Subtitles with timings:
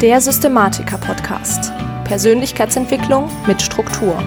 [0.00, 1.72] Der Systematiker-Podcast.
[2.04, 4.22] Persönlichkeitsentwicklung mit Struktur.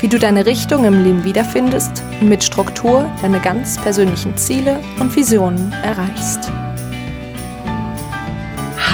[0.00, 5.14] Wie du deine Richtung im Leben wiederfindest und mit Struktur deine ganz persönlichen Ziele und
[5.14, 6.50] Visionen erreichst.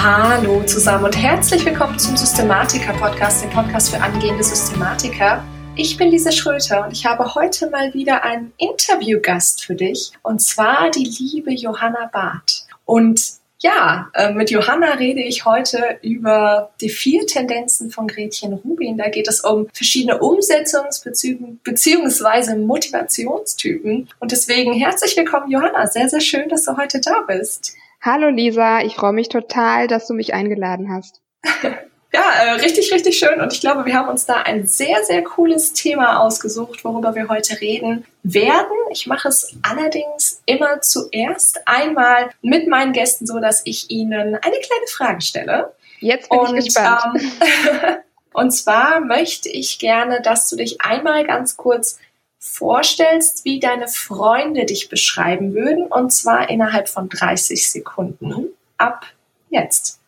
[0.03, 5.43] Hallo zusammen und herzlich willkommen zum Systematiker-Podcast, dem Podcast für angehende Systematiker.
[5.75, 10.43] Ich bin Lisa Schröter und ich habe heute mal wieder einen Interviewgast für dich und
[10.43, 12.67] zwar die liebe Johanna Barth.
[12.85, 13.32] Und
[13.63, 18.97] ja, äh, mit Johanna rede ich heute über die vier Tendenzen von Gretchen Rubin.
[18.97, 22.57] Da geht es um verschiedene Umsetzungsbezüge bzw.
[22.57, 24.09] Motivationstypen.
[24.19, 25.87] Und deswegen herzlich willkommen, Johanna.
[25.87, 27.73] Sehr, sehr schön, dass du heute da bist.
[28.01, 31.21] Hallo Lisa, ich freue mich total, dass du mich eingeladen hast.
[32.13, 33.41] Ja, äh, richtig, richtig schön.
[33.41, 37.27] Und ich glaube, wir haben uns da ein sehr, sehr cooles Thema ausgesucht, worüber wir
[37.27, 38.77] heute reden werden.
[38.91, 44.39] Ich mache es allerdings immer zuerst einmal mit meinen Gästen so, dass ich ihnen eine
[44.41, 45.73] kleine Frage stelle.
[46.01, 47.19] Jetzt bin und, ich gespannt.
[47.19, 47.97] Ähm,
[48.33, 51.97] und zwar möchte ich gerne, dass du dich einmal ganz kurz
[52.37, 55.87] vorstellst, wie deine Freunde dich beschreiben würden.
[55.87, 58.49] Und zwar innerhalb von 30 Sekunden.
[58.77, 59.07] Ab
[59.49, 60.02] jetzt.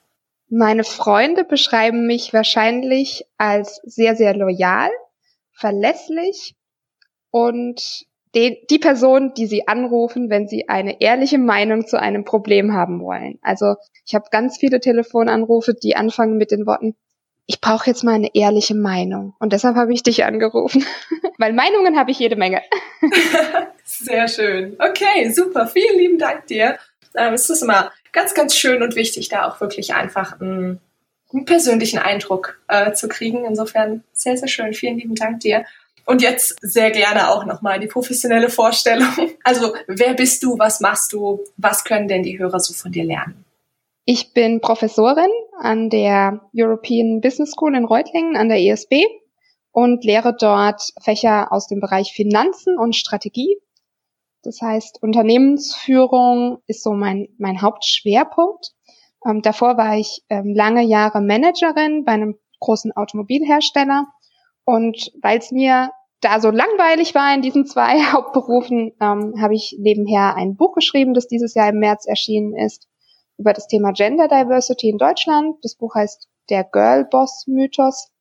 [0.49, 4.89] Meine Freunde beschreiben mich wahrscheinlich als sehr, sehr loyal,
[5.51, 6.55] verlässlich
[7.31, 12.73] und den, die Person, die sie anrufen, wenn sie eine ehrliche Meinung zu einem Problem
[12.73, 13.39] haben wollen.
[13.41, 16.95] Also ich habe ganz viele Telefonanrufe, die anfangen mit den Worten,
[17.47, 19.35] ich brauche jetzt mal eine ehrliche Meinung.
[19.39, 20.85] Und deshalb habe ich dich angerufen.
[21.38, 22.61] Weil Meinungen habe ich jede Menge.
[23.83, 24.77] Sehr schön.
[24.79, 25.67] Okay, super.
[25.67, 26.77] Vielen lieben Dank dir.
[27.16, 30.80] Ähm, es ist immer ganz, ganz schön und wichtig, da auch wirklich einfach einen,
[31.31, 33.45] einen persönlichen Eindruck äh, zu kriegen.
[33.45, 34.73] Insofern sehr, sehr schön.
[34.73, 35.66] Vielen lieben Dank dir.
[36.07, 39.07] Und jetzt sehr gerne auch nochmal die professionelle Vorstellung.
[39.44, 40.57] Also, wer bist du?
[40.57, 41.39] Was machst du?
[41.57, 43.45] Was können denn die Hörer so von dir lernen?
[44.05, 45.29] Ich bin Professorin
[45.59, 49.03] an der European Business School in Reutlingen an der ESB
[49.72, 53.57] und lehre dort Fächer aus dem Bereich Finanzen und Strategie
[54.45, 58.72] das heißt, Unternehmensführung ist so mein, mein Hauptschwerpunkt.
[59.25, 64.07] Ähm, davor war ich ähm, lange Jahre Managerin bei einem großen Automobilhersteller.
[64.66, 65.91] Und weil es mir
[66.22, 71.13] da so langweilig war in diesen zwei Hauptberufen, ähm, habe ich nebenher ein Buch geschrieben,
[71.13, 72.88] das dieses Jahr im März erschienen ist,
[73.38, 75.57] über das Thema Gender Diversity in Deutschland.
[75.62, 78.12] Das Buch heißt Der Girl Boss Mythos.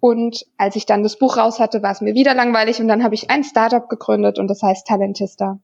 [0.00, 3.02] Und als ich dann das Buch raus hatte, war es mir wieder langweilig und dann
[3.02, 5.58] habe ich ein Startup gegründet und das heißt Talentista.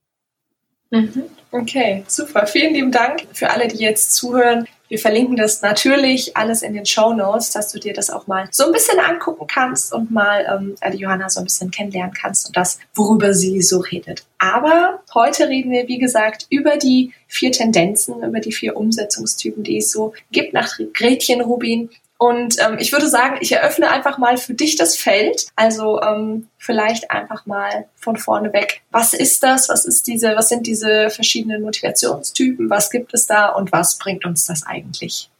[0.92, 1.24] Mhm.
[1.50, 2.46] Okay, super.
[2.46, 4.66] Vielen lieben Dank für alle, die jetzt zuhören.
[4.88, 8.46] Wir verlinken das natürlich alles in den Show Notes, dass du dir das auch mal
[8.50, 12.46] so ein bisschen angucken kannst und mal ähm, die Johanna so ein bisschen kennenlernen kannst
[12.46, 14.26] und das, worüber sie so redet.
[14.38, 19.78] Aber heute reden wir, wie gesagt, über die vier Tendenzen, über die vier Umsetzungstypen, die
[19.78, 21.88] es so gibt nach Gretchen Rubin.
[22.22, 25.48] Und ähm, ich würde sagen, ich eröffne einfach mal für dich das Feld.
[25.56, 28.82] Also ähm, vielleicht einfach mal von vorne weg.
[28.92, 29.68] Was ist das?
[29.68, 32.70] Was ist diese, was sind diese verschiedenen Motivationstypen?
[32.70, 35.32] Was gibt es da und was bringt uns das eigentlich?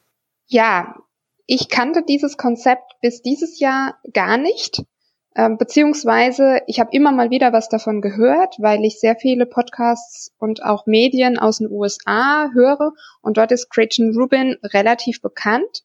[0.48, 0.96] Ja,
[1.46, 4.82] ich kannte dieses Konzept bis dieses Jahr gar nicht.
[5.36, 10.32] Ähm, beziehungsweise ich habe immer mal wieder was davon gehört, weil ich sehr viele Podcasts
[10.36, 12.90] und auch Medien aus den USA höre
[13.20, 15.84] und dort ist Gretchen Rubin relativ bekannt.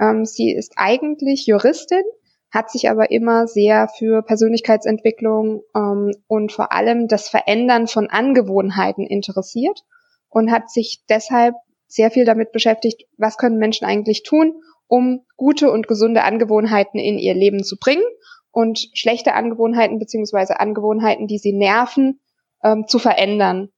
[0.00, 2.02] Ähm, sie ist eigentlich Juristin,
[2.50, 9.06] hat sich aber immer sehr für Persönlichkeitsentwicklung ähm, und vor allem das Verändern von Angewohnheiten
[9.06, 9.82] interessiert
[10.28, 11.54] und hat sich deshalb
[11.88, 14.54] sehr viel damit beschäftigt, was können Menschen eigentlich tun,
[14.88, 18.04] um gute und gesunde Angewohnheiten in ihr Leben zu bringen
[18.50, 22.20] und schlechte Angewohnheiten beziehungsweise Angewohnheiten, die sie nerven,
[22.64, 23.68] ähm, zu verändern.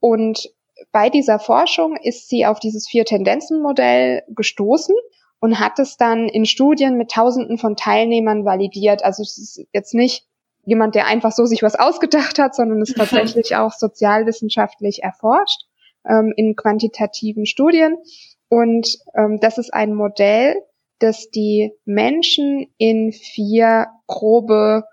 [0.00, 0.50] Und
[0.92, 4.94] bei dieser Forschung ist sie auf dieses Vier-Tendenzen-Modell gestoßen
[5.40, 9.04] und hat es dann in Studien mit Tausenden von Teilnehmern validiert.
[9.04, 10.26] Also es ist jetzt nicht
[10.64, 15.62] jemand, der einfach so sich was ausgedacht hat, sondern es tatsächlich auch sozialwissenschaftlich erforscht
[16.08, 17.96] ähm, in quantitativen Studien.
[18.48, 20.56] Und ähm, das ist ein Modell,
[20.98, 24.84] das die Menschen in vier grobe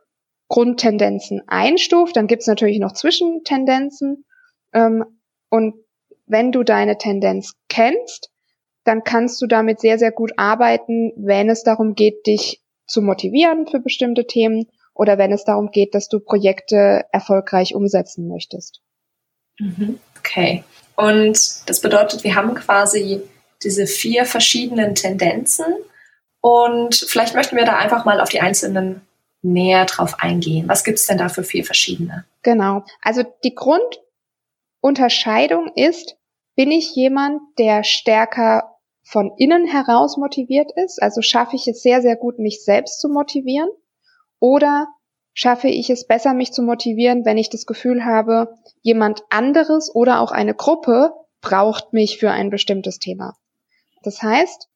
[0.47, 2.15] Grundtendenzen einstuft.
[2.15, 4.25] Dann gibt es natürlich noch Zwischentendenzen.
[4.73, 5.03] Ähm,
[5.49, 5.75] und
[6.27, 8.31] wenn du deine Tendenz kennst,
[8.85, 13.67] dann kannst du damit sehr, sehr gut arbeiten, wenn es darum geht, dich zu motivieren
[13.67, 18.81] für bestimmte Themen oder wenn es darum geht, dass du Projekte erfolgreich umsetzen möchtest.
[19.59, 19.99] Mhm.
[20.19, 20.63] Okay.
[20.95, 23.21] Und das bedeutet, wir haben quasi
[23.63, 25.65] diese vier verschiedenen Tendenzen
[26.39, 29.01] und vielleicht möchten wir da einfach mal auf die einzelnen
[29.41, 30.69] näher drauf eingehen.
[30.69, 32.25] Was gibt es denn da für vier verschiedene?
[32.43, 32.85] Genau.
[33.01, 36.15] Also die Grundunterscheidung ist,
[36.55, 38.74] bin ich jemand, der stärker
[39.07, 43.07] von innen heraus motiviert ist, also schaffe ich es sehr, sehr gut, mich selbst zu
[43.07, 43.69] motivieren,
[44.39, 44.87] oder
[45.33, 50.21] schaffe ich es besser, mich zu motivieren, wenn ich das Gefühl habe, jemand anderes oder
[50.21, 53.35] auch eine Gruppe braucht mich für ein bestimmtes Thema.
[54.01, 54.69] Das heißt,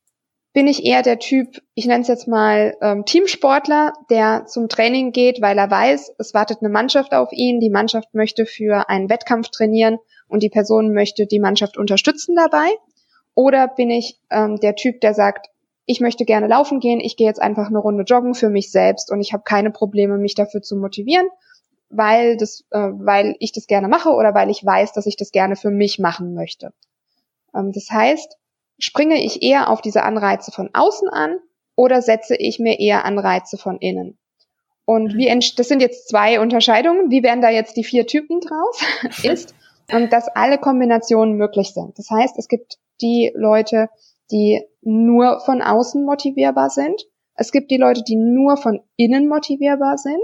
[0.53, 5.11] bin ich eher der Typ, ich nenne es jetzt mal ähm, Teamsportler, der zum Training
[5.11, 9.09] geht, weil er weiß, es wartet eine Mannschaft auf ihn, die Mannschaft möchte für einen
[9.09, 9.97] Wettkampf trainieren
[10.27, 12.69] und die Person möchte die Mannschaft unterstützen dabei.
[13.39, 15.47] Oder bin ich ähm, der Typ, der sagt,
[15.85, 19.11] ich möchte gerne laufen gehen, ich gehe jetzt einfach eine Runde joggen für mich selbst
[19.11, 21.29] und ich habe keine Probleme, mich dafür zu motivieren,
[21.89, 25.31] weil das, äh, weil ich das gerne mache oder weil ich weiß, dass ich das
[25.31, 26.73] gerne für mich machen möchte.
[27.55, 28.35] Ähm, das heißt,
[28.77, 31.37] Springe ich eher auf diese Anreize von außen an
[31.77, 34.17] oder setze ich mir eher Anreize von innen?
[34.83, 35.39] Und wie mhm.
[35.55, 37.09] das sind jetzt zwei Unterscheidungen.
[37.09, 38.81] Wie werden da jetzt die vier Typen draus?
[39.23, 39.55] ist,
[39.87, 41.97] dass alle Kombinationen möglich sind.
[41.97, 43.89] Das heißt, es gibt die Leute,
[44.31, 47.05] die nur von außen motivierbar sind.
[47.35, 50.23] Es gibt die Leute, die nur von innen motivierbar sind.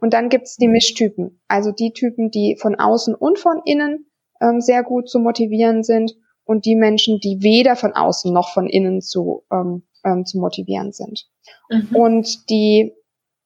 [0.00, 0.66] Und dann gibt es die.
[0.66, 4.06] Mischtypen, also die Typen, die von außen und von innen
[4.40, 8.68] ähm, sehr gut zu motivieren sind und die Menschen, die weder von außen noch von
[8.68, 11.28] innen zu, ähm, ähm, zu motivieren sind.
[11.70, 11.94] Mhm.
[11.94, 12.92] Und die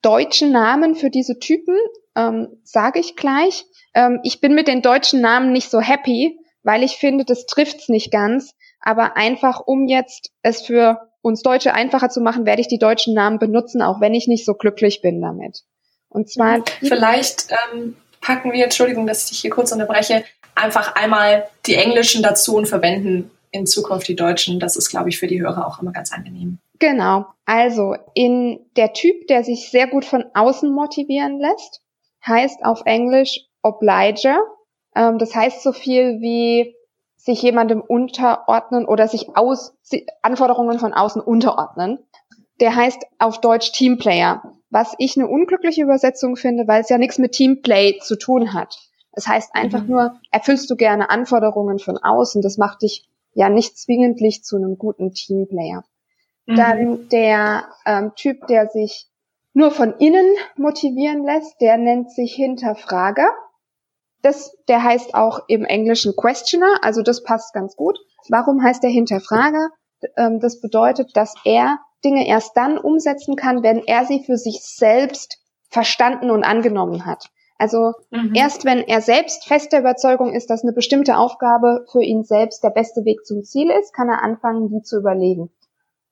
[0.00, 1.76] deutschen Namen für diese Typen
[2.16, 3.64] ähm, sage ich gleich.
[3.94, 7.88] Ähm, ich bin mit den deutschen Namen nicht so happy, weil ich finde, das trifft's
[7.88, 8.54] nicht ganz.
[8.86, 13.14] Aber einfach, um jetzt es für uns Deutsche einfacher zu machen, werde ich die deutschen
[13.14, 15.64] Namen benutzen, auch wenn ich nicht so glücklich bin damit.
[16.08, 16.62] Und zwar.
[16.78, 20.24] Vielleicht ähm, packen wir, Entschuldigung, dass ich hier kurz unterbreche,
[20.54, 24.60] einfach einmal die englischen dazu und verwenden in Zukunft die deutschen.
[24.60, 26.58] Das ist, glaube ich, für die Hörer auch immer ganz angenehm.
[26.78, 27.26] Genau.
[27.44, 31.82] Also in der Typ, der sich sehr gut von außen motivieren lässt,
[32.24, 34.38] heißt auf Englisch Obliger.
[34.94, 36.75] Ähm, das heißt so viel wie
[37.26, 39.76] sich jemandem unterordnen oder sich aus
[40.22, 41.98] Anforderungen von außen unterordnen.
[42.60, 47.18] Der heißt auf Deutsch Teamplayer, was ich eine unglückliche Übersetzung finde, weil es ja nichts
[47.18, 48.78] mit Teamplay zu tun hat.
[49.10, 49.90] Es heißt einfach mhm.
[49.90, 52.42] nur, erfüllst du gerne Anforderungen von außen.
[52.42, 55.84] Das macht dich ja nicht zwingendlich zu einem guten Teamplayer.
[56.46, 56.54] Mhm.
[56.54, 59.08] Dann der ähm, Typ, der sich
[59.52, 63.28] nur von innen motivieren lässt, der nennt sich Hinterfrager.
[64.26, 67.96] Das, der heißt auch im Englischen Questioner, also das passt ganz gut.
[68.28, 69.70] Warum heißt der Hinterfrager?
[70.16, 74.62] Ähm, das bedeutet, dass er Dinge erst dann umsetzen kann, wenn er sie für sich
[74.64, 75.38] selbst
[75.68, 77.30] verstanden und angenommen hat.
[77.56, 78.32] Also mhm.
[78.34, 82.64] erst wenn er selbst fest der Überzeugung ist, dass eine bestimmte Aufgabe für ihn selbst
[82.64, 85.52] der beste Weg zum Ziel ist, kann er anfangen, die zu überlegen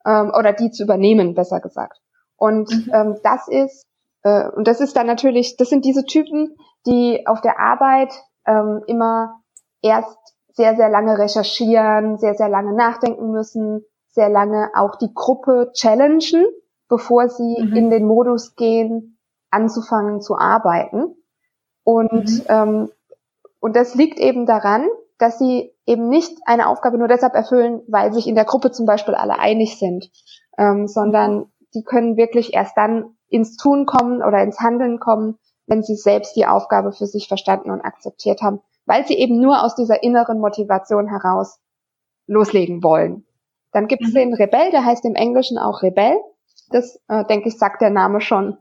[0.06, 2.00] ähm, oder die zu übernehmen, besser gesagt.
[2.36, 2.92] Und mhm.
[2.94, 3.84] ähm, das ist
[4.24, 6.56] äh, und das ist dann natürlich, das sind diese Typen,
[6.86, 8.12] die auf der Arbeit
[8.46, 9.40] ähm, immer
[9.80, 10.18] erst
[10.52, 16.46] sehr sehr lange recherchieren, sehr sehr lange nachdenken müssen, sehr lange auch die Gruppe challengen,
[16.88, 17.76] bevor sie mhm.
[17.76, 19.18] in den Modus gehen,
[19.50, 21.16] anzufangen zu arbeiten.
[21.84, 22.44] Und, mhm.
[22.48, 22.90] ähm,
[23.60, 24.86] und das liegt eben daran,
[25.18, 28.86] dass sie eben nicht eine Aufgabe nur deshalb erfüllen, weil sich in der Gruppe zum
[28.86, 30.10] Beispiel alle einig sind,
[30.58, 35.82] ähm, sondern die können wirklich erst dann ins Tun kommen oder ins Handeln kommen, wenn
[35.82, 39.74] sie selbst die Aufgabe für sich verstanden und akzeptiert haben, weil sie eben nur aus
[39.74, 41.58] dieser inneren Motivation heraus
[42.26, 43.26] loslegen wollen.
[43.72, 44.18] Dann gibt es mhm.
[44.18, 46.16] den Rebell, der heißt im Englischen auch Rebell.
[46.70, 48.56] Das, äh, denke ich, sagt der Name schon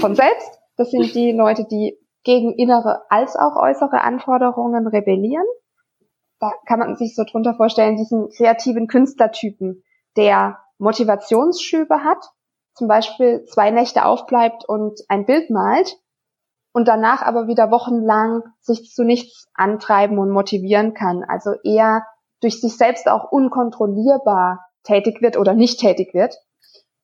[0.00, 0.58] von selbst.
[0.76, 5.44] Das sind die Leute, die gegen innere als auch äußere Anforderungen rebellieren.
[6.38, 9.82] Da kann man sich so drunter vorstellen, diesen kreativen Künstlertypen,
[10.16, 12.30] der Motivationsschübe hat,
[12.74, 15.98] zum Beispiel zwei Nächte aufbleibt und ein Bild malt
[16.72, 21.24] und danach aber wieder wochenlang sich zu nichts antreiben und motivieren kann.
[21.24, 22.06] Also eher
[22.40, 26.36] durch sich selbst auch unkontrollierbar tätig wird oder nicht tätig wird.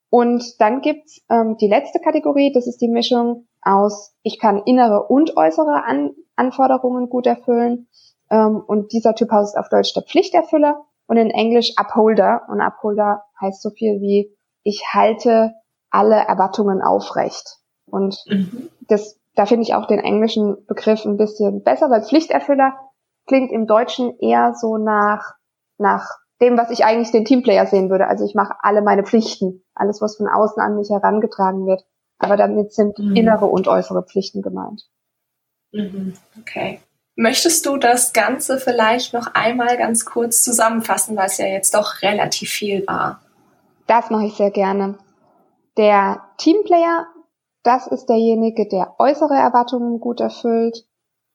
[0.09, 5.03] Und dann gibt's ähm, die letzte Kategorie, das ist die Mischung aus, ich kann innere
[5.03, 7.87] und äußere An Anforderungen gut erfüllen.
[8.29, 12.43] Ähm, und dieser Typ heißt auf Deutsch der Pflichterfüller und in Englisch Upholder.
[12.47, 14.36] Und Upholder heißt so viel wie,
[14.67, 15.53] ich halte
[15.89, 17.57] alle Erwartungen aufrecht.
[17.85, 18.69] Und mhm.
[18.81, 22.77] das, da finde ich auch den englischen Begriff ein bisschen besser, weil Pflichterfüller
[23.27, 25.35] klingt im Deutschen eher so nach,
[25.77, 26.09] nach
[26.41, 28.07] dem, was ich eigentlich den Teamplayer sehen würde.
[28.07, 31.85] Also ich mache alle meine Pflichten, alles, was von außen an mich herangetragen wird.
[32.19, 33.15] Aber damit sind mhm.
[33.15, 34.83] innere und äußere Pflichten gemeint.
[35.71, 36.13] Mhm.
[36.41, 36.81] Okay.
[37.15, 42.01] Möchtest du das Ganze vielleicht noch einmal ganz kurz zusammenfassen, weil es ja jetzt doch
[42.01, 43.21] relativ viel war?
[43.87, 44.97] Das mache ich sehr gerne.
[45.77, 47.07] Der Teamplayer,
[47.63, 50.85] das ist derjenige, der äußere Erwartungen gut erfüllt.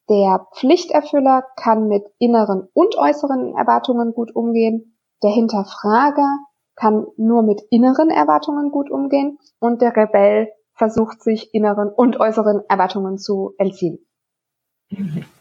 [0.09, 4.89] Der Pflichterfüller kann mit inneren und äußeren Erwartungen gut umgehen.
[5.23, 6.39] der Hinterfrager
[6.75, 12.63] kann nur mit inneren Erwartungen gut umgehen und der Rebell versucht sich inneren und äußeren
[12.69, 14.05] Erwartungen zu entziehen.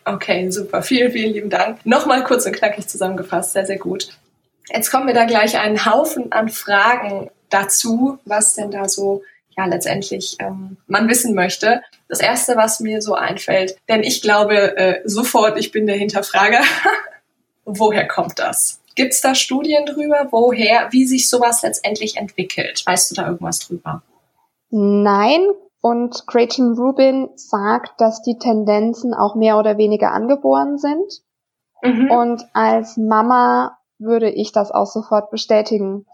[0.05, 0.81] Okay, super.
[0.81, 1.85] Vielen, vielen lieben Dank.
[1.85, 3.53] Nochmal kurz und knackig zusammengefasst.
[3.53, 4.09] Sehr, sehr gut.
[4.69, 9.23] Jetzt kommen wir da gleich einen Haufen an Fragen dazu, was denn da so
[9.57, 11.81] ja letztendlich ähm, man wissen möchte.
[12.07, 16.61] Das erste, was mir so einfällt, denn ich glaube äh, sofort, ich bin der Hinterfrager.
[17.65, 18.81] Woher kommt das?
[18.95, 22.83] Gibt es da Studien drüber, woher, wie sich sowas letztendlich entwickelt?
[22.85, 24.01] Weißt du da irgendwas drüber?
[24.69, 25.41] Nein.
[25.79, 31.21] Und Gretchen Rubin sagt, dass die Tendenzen auch mehr oder weniger angeboren sind.
[31.81, 32.11] Mhm.
[32.11, 36.05] Und als Mama würde ich das auch sofort bestätigen.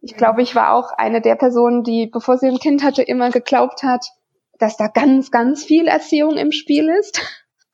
[0.00, 3.30] Ich glaube, ich war auch eine der Personen, die, bevor sie ein Kind hatte, immer
[3.30, 4.06] geglaubt hat,
[4.58, 7.20] dass da ganz, ganz viel Erziehung im Spiel ist.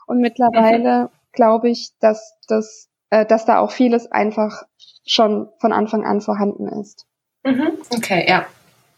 [0.06, 1.08] Und mittlerweile mhm.
[1.32, 4.64] glaube ich, dass das, äh, dass da auch vieles einfach
[5.06, 7.06] schon von Anfang an vorhanden ist.
[7.44, 7.78] Mhm.
[7.94, 8.46] Okay, ja.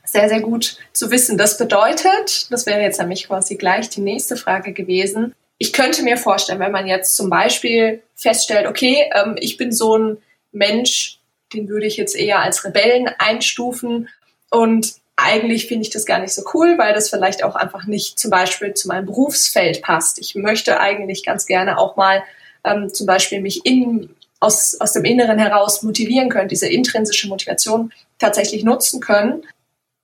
[0.04, 1.38] Sehr, sehr gut zu wissen.
[1.38, 5.32] Das bedeutet, das wäre jetzt nämlich quasi gleich die nächste Frage gewesen.
[5.58, 9.96] Ich könnte mir vorstellen, wenn man jetzt zum Beispiel feststellt, okay, ähm, ich bin so
[9.96, 10.18] ein
[10.52, 11.18] Mensch,
[11.52, 14.08] den würde ich jetzt eher als Rebellen einstufen.
[14.50, 18.18] Und eigentlich finde ich das gar nicht so cool, weil das vielleicht auch einfach nicht
[18.18, 20.18] zum Beispiel zu meinem Berufsfeld passt.
[20.18, 22.22] Ich möchte eigentlich ganz gerne auch mal
[22.64, 27.92] ähm, zum Beispiel mich in, aus, aus dem Inneren heraus motivieren können, diese intrinsische Motivation
[28.18, 29.42] tatsächlich nutzen können.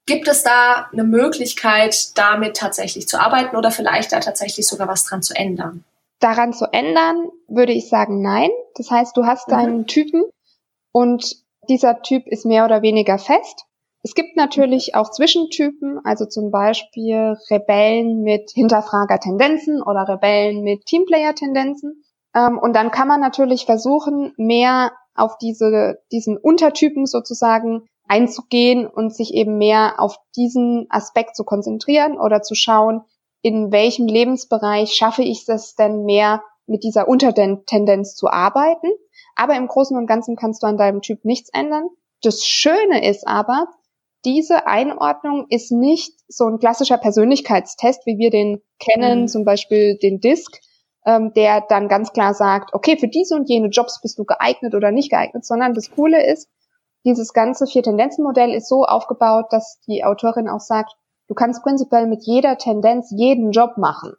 [0.06, 5.04] Gibt es da eine Möglichkeit, damit tatsächlich zu arbeiten oder vielleicht da tatsächlich sogar was
[5.04, 5.84] dran zu ändern?
[6.20, 8.50] Daran zu ändern, würde ich sagen, nein.
[8.76, 9.52] Das heißt, du hast mhm.
[9.52, 10.24] deinen Typen,
[10.98, 11.36] und
[11.68, 13.66] dieser Typ ist mehr oder weniger fest.
[14.02, 22.02] Es gibt natürlich auch Zwischentypen, also zum Beispiel Rebellen mit Hinterfrager-Tendenzen oder Rebellen mit Teamplayer-Tendenzen.
[22.34, 29.14] Ähm, und dann kann man natürlich versuchen, mehr auf diese, diesen Untertypen sozusagen einzugehen und
[29.14, 33.02] sich eben mehr auf diesen Aspekt zu konzentrieren oder zu schauen,
[33.42, 38.88] in welchem Lebensbereich schaffe ich es denn mehr mit dieser Untertendenz zu arbeiten.
[39.38, 41.88] Aber im Großen und Ganzen kannst du an deinem Typ nichts ändern.
[42.22, 43.68] Das Schöne ist aber,
[44.24, 49.28] diese Einordnung ist nicht so ein klassischer Persönlichkeitstest, wie wir den kennen, mhm.
[49.28, 50.60] zum Beispiel den DISC,
[51.06, 54.74] ähm, der dann ganz klar sagt, okay, für diese und jene Jobs bist du geeignet
[54.74, 56.48] oder nicht geeignet, sondern das Coole ist,
[57.04, 60.94] dieses ganze Vier-Tendenzen-Modell ist so aufgebaut, dass die Autorin auch sagt,
[61.28, 64.14] du kannst prinzipiell mit jeder Tendenz jeden Job machen.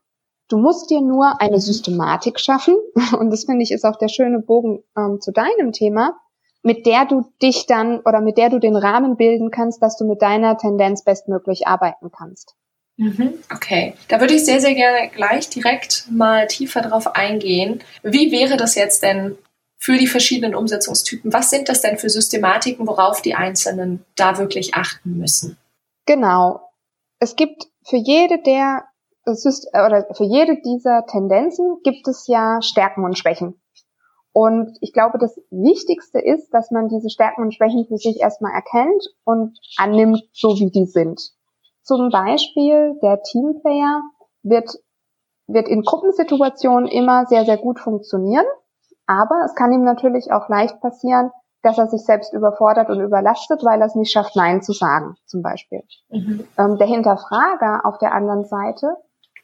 [0.50, 2.76] Du musst dir nur eine Systematik schaffen,
[3.18, 6.20] und das finde ich ist auch der schöne Bogen ähm, zu deinem Thema,
[6.64, 10.06] mit der du dich dann oder mit der du den Rahmen bilden kannst, dass du
[10.06, 12.56] mit deiner Tendenz bestmöglich arbeiten kannst.
[12.98, 17.82] Mhm, okay, da würde ich sehr, sehr gerne gleich direkt mal tiefer drauf eingehen.
[18.04, 19.38] Wie wäre das jetzt denn
[19.78, 21.32] für die verschiedenen Umsetzungstypen?
[21.32, 25.58] Was sind das denn für Systematiken, worauf die Einzelnen da wirklich achten müssen?
[26.06, 26.60] Genau.
[27.20, 28.89] Es gibt für jede der
[29.32, 33.62] oder für jede dieser Tendenzen gibt es ja Stärken und Schwächen.
[34.32, 38.54] Und ich glaube, das Wichtigste ist, dass man diese Stärken und Schwächen für sich erstmal
[38.54, 41.20] erkennt und annimmt, so wie die sind.
[41.82, 44.02] Zum Beispiel der Teamplayer
[44.44, 44.78] wird,
[45.48, 48.46] wird in Gruppensituationen immer sehr, sehr gut funktionieren.
[49.08, 51.32] Aber es kann ihm natürlich auch leicht passieren,
[51.64, 55.16] dass er sich selbst überfordert und überlastet, weil er es nicht schafft, Nein zu sagen,
[55.26, 55.82] zum Beispiel.
[56.10, 56.48] Mhm.
[56.58, 58.96] Ähm, der Hinterfrager auf der anderen Seite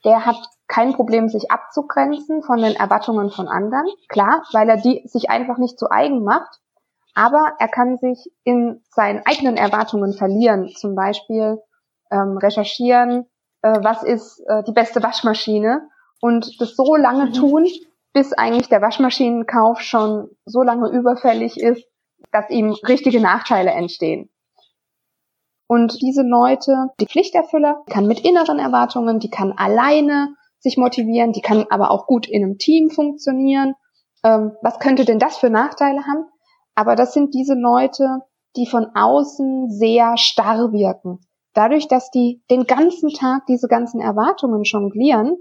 [0.05, 3.87] der hat kein Problem, sich abzugrenzen von den Erwartungen von anderen.
[4.07, 6.59] Klar, weil er die sich einfach nicht zu eigen macht.
[7.13, 10.69] Aber er kann sich in seinen eigenen Erwartungen verlieren.
[10.75, 11.59] Zum Beispiel
[12.11, 13.25] ähm, recherchieren,
[13.61, 15.87] äh, was ist äh, die beste Waschmaschine
[16.21, 17.33] und das so lange mhm.
[17.33, 17.67] tun,
[18.13, 21.85] bis eigentlich der Waschmaschinenkauf schon so lange überfällig ist,
[22.31, 24.29] dass ihm richtige Nachteile entstehen.
[25.67, 31.41] Und diese Leute, die Pflichterfüller, kann mit inneren Erwartungen, die kann alleine sich motivieren, die
[31.41, 33.73] kann aber auch gut in einem Team funktionieren.
[34.23, 36.25] Ähm, was könnte denn das für Nachteile haben?
[36.75, 38.21] Aber das sind diese Leute,
[38.55, 41.19] die von außen sehr starr wirken.
[41.53, 45.37] Dadurch, dass die den ganzen Tag diese ganzen Erwartungen jonglieren,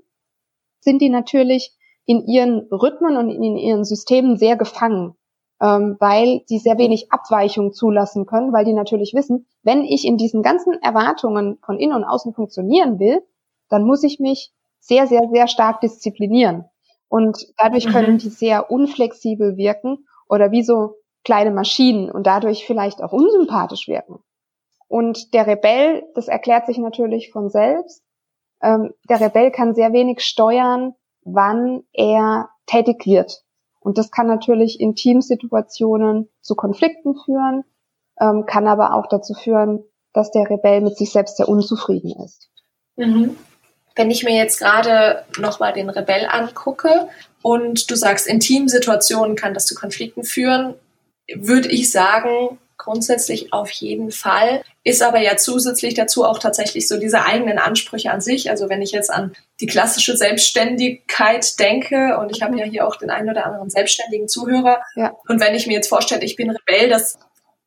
[0.80, 1.76] sind die natürlich
[2.06, 5.16] in ihren Rhythmen und in ihren Systemen sehr gefangen
[5.60, 10.16] ähm, weil sie sehr wenig Abweichung zulassen können, weil die natürlich wissen, wenn ich in
[10.16, 13.22] diesen ganzen Erwartungen von innen und außen funktionieren will,
[13.68, 16.64] dann muss ich mich sehr, sehr, sehr stark disziplinieren.
[17.08, 17.90] Und dadurch mhm.
[17.90, 23.88] können die sehr unflexibel wirken oder wie so kleine Maschinen und dadurch vielleicht auch unsympathisch
[23.88, 24.18] wirken.
[24.88, 28.02] Und der Rebell, das erklärt sich natürlich von selbst,
[28.62, 33.43] ähm, der Rebell kann sehr wenig steuern, wann er tätig wird.
[33.84, 37.64] Und das kann natürlich in Teamsituationen zu Konflikten führen,
[38.18, 42.48] ähm, kann aber auch dazu führen, dass der Rebell mit sich selbst sehr unzufrieden ist.
[42.96, 43.36] Mhm.
[43.94, 47.08] Wenn ich mir jetzt gerade nochmal den Rebell angucke
[47.42, 50.74] und du sagst, in Teamsituationen kann das zu Konflikten führen,
[51.34, 54.62] würde ich sagen, grundsätzlich auf jeden Fall.
[54.82, 58.50] Ist aber ja zusätzlich dazu auch tatsächlich so diese eigenen Ansprüche an sich.
[58.50, 62.96] Also wenn ich jetzt an die klassische Selbstständigkeit denke und ich habe ja hier auch
[62.96, 64.82] den einen oder anderen selbstständigen Zuhörer.
[64.96, 65.14] Ja.
[65.28, 67.18] Und wenn ich mir jetzt vorstelle, ich bin Rebell, das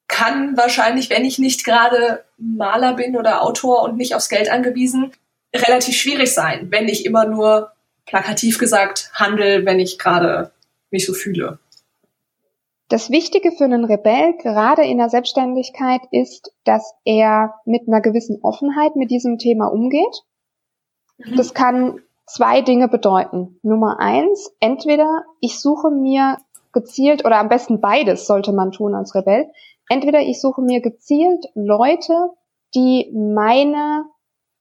[0.08, 5.12] kann wahrscheinlich, wenn ich nicht gerade Maler bin oder Autor und nicht aufs Geld angewiesen,
[5.56, 7.72] relativ schwierig sein, wenn ich immer nur
[8.06, 10.52] plakativ gesagt handel, wenn ich gerade
[10.92, 11.60] mich so fühle.
[12.89, 18.39] Das Wichtige für einen Rebell, gerade in der Selbstständigkeit, ist, dass er mit einer gewissen
[18.41, 20.24] Offenheit mit diesem Thema umgeht.
[21.17, 21.36] Mhm.
[21.36, 23.60] Das kann zwei Dinge bedeuten.
[23.62, 26.38] Nummer eins, entweder ich suche mir
[26.72, 29.51] gezielt, oder am besten beides sollte man tun als Rebell,
[29.89, 32.13] entweder ich suche mir gezielt Leute,
[32.75, 34.06] die meine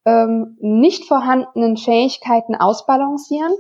[0.05, 3.53] ähm, nicht vorhandenen Fähigkeiten ausbalancieren.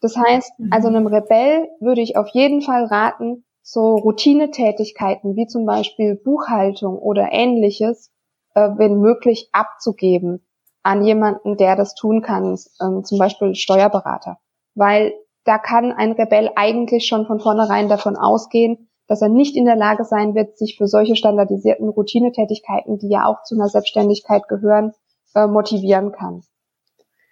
[0.00, 0.72] Das heißt, mhm.
[0.72, 6.96] also einem Rebell würde ich auf jeden Fall raten, so Routinetätigkeiten wie zum Beispiel Buchhaltung
[6.96, 8.12] oder ähnliches,
[8.54, 10.46] äh, wenn möglich, abzugeben
[10.84, 14.38] an jemanden, der das tun kann, ähm, zum Beispiel Steuerberater.
[14.76, 19.64] Weil da kann ein Rebell eigentlich schon von vornherein davon ausgehen, dass er nicht in
[19.64, 24.46] der Lage sein wird, sich für solche standardisierten Routinetätigkeiten, die ja auch zu einer Selbstständigkeit
[24.46, 24.92] gehören,
[25.34, 26.42] äh, motivieren kann.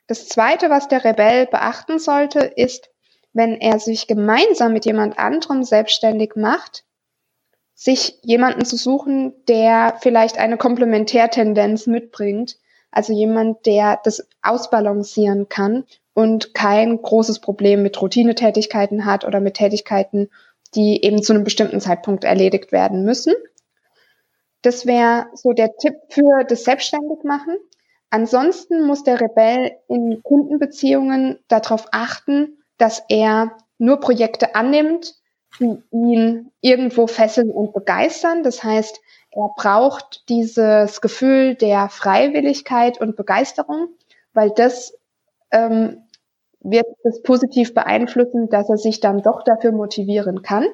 [0.09, 2.91] Das Zweite, was der Rebell beachten sollte, ist,
[3.35, 6.85] wenn er sich gemeinsam mit jemand anderem selbstständig macht,
[7.75, 12.57] sich jemanden zu suchen, der vielleicht eine Komplementärtendenz mitbringt,
[12.93, 19.55] also jemand, der das ausbalancieren kann und kein großes Problem mit Routinetätigkeiten hat oder mit
[19.55, 20.31] Tätigkeiten,
[20.77, 23.35] die eben zu einem bestimmten Zeitpunkt erledigt werden müssen.
[24.63, 27.59] Das wäre so der Tipp für das Selbstständigmachen.
[28.11, 35.15] Ansonsten muss der Rebell in Kundenbeziehungen darauf achten, dass er nur Projekte annimmt,
[35.61, 38.43] die ihn irgendwo fesseln und begeistern.
[38.43, 43.89] Das heißt, er braucht dieses Gefühl der Freiwilligkeit und Begeisterung,
[44.33, 44.97] weil das
[45.51, 46.05] ähm,
[46.61, 50.67] wird es positiv beeinflussen, dass er sich dann doch dafür motivieren kann.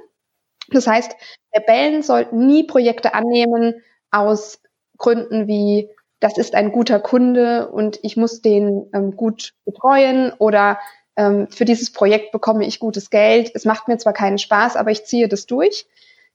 [0.71, 1.17] Das heißt,
[1.55, 4.63] Rebellen sollten nie Projekte annehmen aus
[4.99, 10.79] Gründen wie, das ist ein guter Kunde und ich muss den ähm, gut betreuen oder
[11.21, 13.51] ähm, für dieses Projekt bekomme ich gutes Geld.
[13.55, 15.87] Es macht mir zwar keinen Spaß, aber ich ziehe das durch,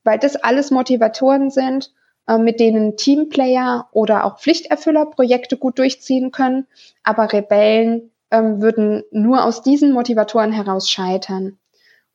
[0.03, 1.91] weil das alles Motivatoren sind,
[2.27, 6.67] äh, mit denen Teamplayer oder auch Pflichterfüller Projekte gut durchziehen können.
[7.01, 11.57] Aber Rebellen ähm, würden nur aus diesen Motivatoren heraus scheitern.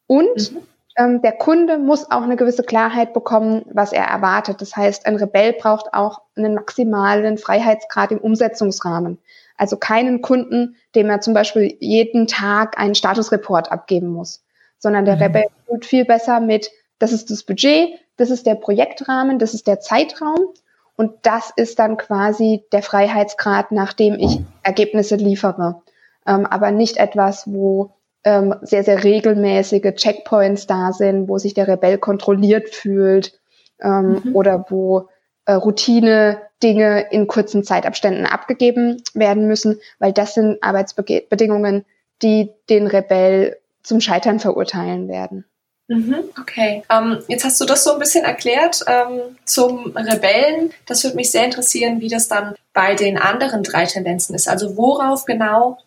[0.06, 0.58] Und mhm.
[0.96, 4.60] ähm, der Kunde muss auch eine gewisse Klarheit bekommen, was er erwartet.
[4.60, 9.18] Das heißt, ein Rebell braucht auch einen maximalen Freiheitsgrad im Umsetzungsrahmen.
[9.60, 14.42] Also keinen Kunden, dem er zum Beispiel jeden Tag einen Statusreport abgeben muss,
[14.78, 15.22] sondern der mhm.
[15.22, 19.66] Rebell tut viel besser mit, das ist das Budget, das ist der Projektrahmen, das ist
[19.66, 20.48] der Zeitraum
[20.96, 25.82] und das ist dann quasi der Freiheitsgrad, nach dem ich Ergebnisse liefere
[26.26, 27.94] ähm, aber nicht etwas, wo
[28.24, 33.40] ähm, sehr, sehr regelmäßige Checkpoints da sind, wo sich der Rebell kontrolliert fühlt
[33.80, 34.36] ähm, mhm.
[34.36, 35.08] oder wo
[35.50, 41.84] äh, Routine Dinge in kurzen Zeitabständen abgegeben werden müssen, weil das sind Arbeitsbedingungen,
[42.22, 45.44] die den Rebell zum Scheitern verurteilen werden.
[45.88, 50.72] Mhm, okay, ähm, jetzt hast du das so ein bisschen erklärt ähm, zum Rebellen.
[50.86, 54.48] Das würde mich sehr interessieren, wie das dann bei den anderen drei Tendenzen ist.
[54.48, 55.78] Also worauf genau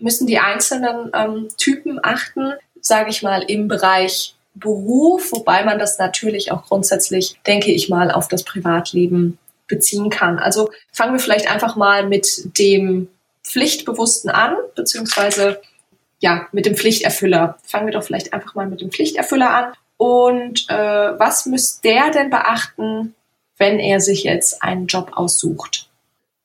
[0.00, 5.98] müssen die einzelnen ähm, Typen achten, sage ich mal, im Bereich Beruf, wobei man das
[5.98, 10.38] natürlich auch grundsätzlich, denke ich mal, auf das Privatleben beziehen kann.
[10.38, 13.08] Also fangen wir vielleicht einfach mal mit dem
[13.42, 15.60] Pflichtbewussten an, beziehungsweise
[16.20, 17.58] ja, mit dem Pflichterfüller.
[17.64, 19.72] Fangen wir doch vielleicht einfach mal mit dem Pflichterfüller an.
[19.96, 23.14] Und äh, was müsste der denn beachten,
[23.56, 25.88] wenn er sich jetzt einen Job aussucht?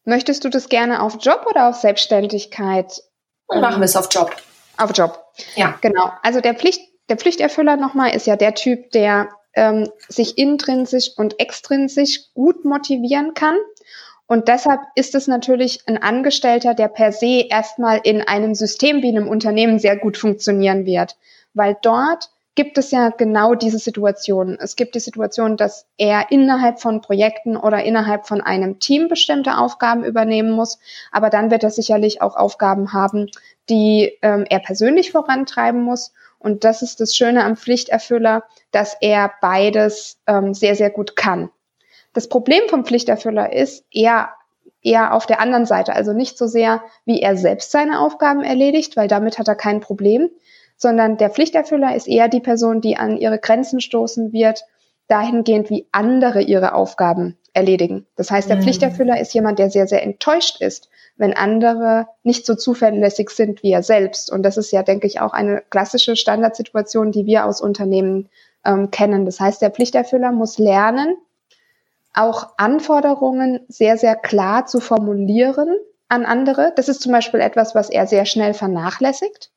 [0.05, 3.03] Möchtest du das gerne auf Job oder auf Selbstständigkeit
[3.61, 4.35] machen wir es auf Job.
[4.77, 5.25] Auf Job.
[5.55, 5.77] Ja.
[5.81, 6.11] Genau.
[6.21, 6.81] Also der Pflicht,
[7.13, 13.35] der Pflichterfüller nochmal ist ja der Typ, der ähm, sich intrinsisch und extrinsisch gut motivieren
[13.35, 13.55] kann.
[14.25, 19.09] Und deshalb ist es natürlich ein Angestellter, der per se erstmal in einem System wie
[19.09, 21.15] einem Unternehmen sehr gut funktionieren wird.
[21.53, 24.57] Weil dort gibt es ja genau diese Situation.
[24.59, 29.59] Es gibt die Situation, dass er innerhalb von Projekten oder innerhalb von einem Team bestimmte
[29.59, 30.79] Aufgaben übernehmen muss.
[31.11, 33.29] Aber dann wird er sicherlich auch Aufgaben haben,
[33.69, 36.11] die ähm, er persönlich vorantreiben muss.
[36.43, 41.49] Und das ist das Schöne am Pflichterfüller, dass er beides ähm, sehr, sehr gut kann.
[42.13, 44.33] Das Problem vom Pflichterfüller ist eher,
[44.83, 48.97] eher auf der anderen Seite, also nicht so sehr, wie er selbst seine Aufgaben erledigt,
[48.97, 50.29] weil damit hat er kein Problem,
[50.75, 54.65] sondern der Pflichterfüller ist eher die Person, die an ihre Grenzen stoßen wird,
[55.13, 58.07] dahingehend, wie andere ihre Aufgaben erledigen.
[58.15, 58.63] Das heißt, der mhm.
[58.63, 63.71] Pflichterfüller ist jemand, der sehr, sehr enttäuscht ist, wenn andere nicht so zuverlässig sind wie
[63.71, 64.31] er selbst.
[64.31, 68.29] Und das ist ja, denke ich, auch eine klassische Standardsituation, die wir aus Unternehmen
[68.65, 69.25] ähm, kennen.
[69.25, 71.15] Das heißt, der Pflichterfüller muss lernen,
[72.15, 75.75] auch Anforderungen sehr, sehr klar zu formulieren
[76.09, 76.73] an andere.
[76.75, 79.51] Das ist zum Beispiel etwas, was er sehr schnell vernachlässigt,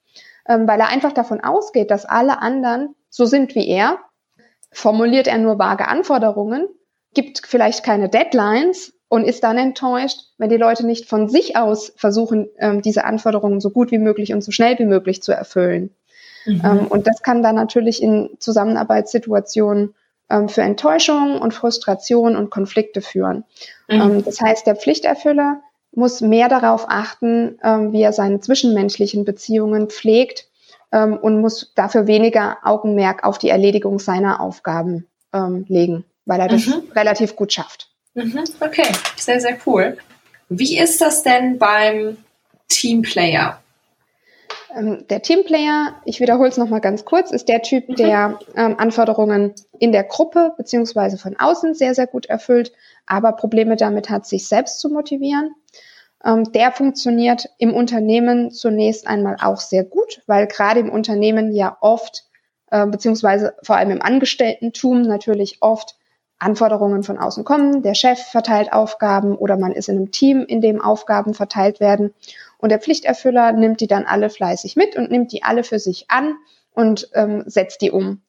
[0.46, 3.98] ähm, weil er einfach davon ausgeht, dass alle anderen so sind wie er.
[4.76, 6.68] Formuliert er nur vage Anforderungen,
[7.14, 11.94] gibt vielleicht keine Deadlines und ist dann enttäuscht, wenn die Leute nicht von sich aus
[11.96, 15.94] versuchen, ähm, diese Anforderungen so gut wie möglich und so schnell wie möglich zu erfüllen.
[16.44, 16.60] Mhm.
[16.62, 19.94] Ähm, und das kann dann natürlich in Zusammenarbeitssituationen
[20.28, 23.44] ähm, für Enttäuschung und Frustration und Konflikte führen.
[23.88, 24.24] Mhm.
[24.26, 30.50] Das heißt, der Pflichterfüller muss mehr darauf achten, wie er seine zwischenmenschlichen Beziehungen pflegt
[30.92, 35.06] ähm, und muss dafür weniger Augenmerk auf die Erledigung seiner Aufgaben
[35.68, 36.84] legen, weil er das mhm.
[36.94, 37.90] relativ gut schafft.
[38.14, 39.98] Mhm, okay, sehr, sehr cool.
[40.48, 42.16] Wie ist das denn beim
[42.68, 43.60] Teamplayer?
[44.76, 47.96] Ähm, der Teamplayer, ich wiederhole es nochmal ganz kurz, ist der Typ, mhm.
[47.96, 52.72] der ähm, Anforderungen in der Gruppe beziehungsweise von außen sehr, sehr gut erfüllt,
[53.06, 55.54] aber Probleme damit hat, sich selbst zu motivieren.
[56.26, 61.76] Ähm, der funktioniert im Unternehmen zunächst einmal auch sehr gut, weil gerade im Unternehmen ja
[61.80, 62.24] oft,
[62.70, 65.96] äh, beziehungsweise vor allem im Angestellten-Tum natürlich oft
[66.38, 70.60] Anforderungen von außen kommen, der Chef verteilt Aufgaben oder man ist in einem Team, in
[70.60, 72.12] dem Aufgaben verteilt werden
[72.58, 76.10] und der Pflichterfüller nimmt die dann alle fleißig mit und nimmt die alle für sich
[76.10, 76.34] an
[76.72, 78.20] und ähm, setzt die um.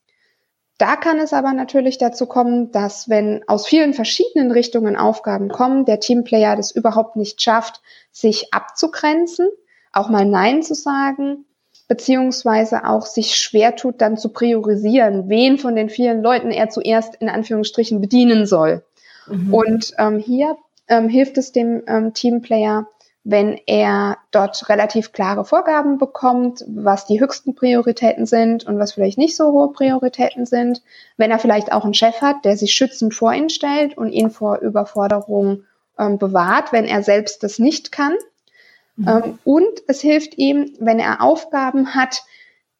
[0.77, 5.85] Da kann es aber natürlich dazu kommen, dass wenn aus vielen verschiedenen Richtungen Aufgaben kommen,
[5.85, 9.49] der Teamplayer das überhaupt nicht schafft, sich abzugrenzen,
[9.91, 11.45] auch mal Nein zu sagen
[11.87, 17.15] beziehungsweise auch sich schwer tut, dann zu priorisieren, wen von den vielen Leuten er zuerst
[17.15, 18.83] in Anführungsstrichen bedienen soll.
[19.27, 19.53] Mhm.
[19.53, 22.87] Und ähm, hier ähm, hilft es dem ähm, Teamplayer,
[23.29, 29.17] wenn er dort relativ klare Vorgaben bekommt, was die höchsten Prioritäten sind und was vielleicht
[29.17, 30.81] nicht so hohe Prioritäten sind.
[31.17, 34.29] Wenn er vielleicht auch einen Chef hat, der sich schützend vor ihn stellt und ihn
[34.31, 35.63] vor Überforderung
[35.99, 38.13] ähm, bewahrt, wenn er selbst das nicht kann.
[38.95, 39.07] Mhm.
[39.09, 42.23] Ähm, und es hilft ihm, wenn er Aufgaben hat,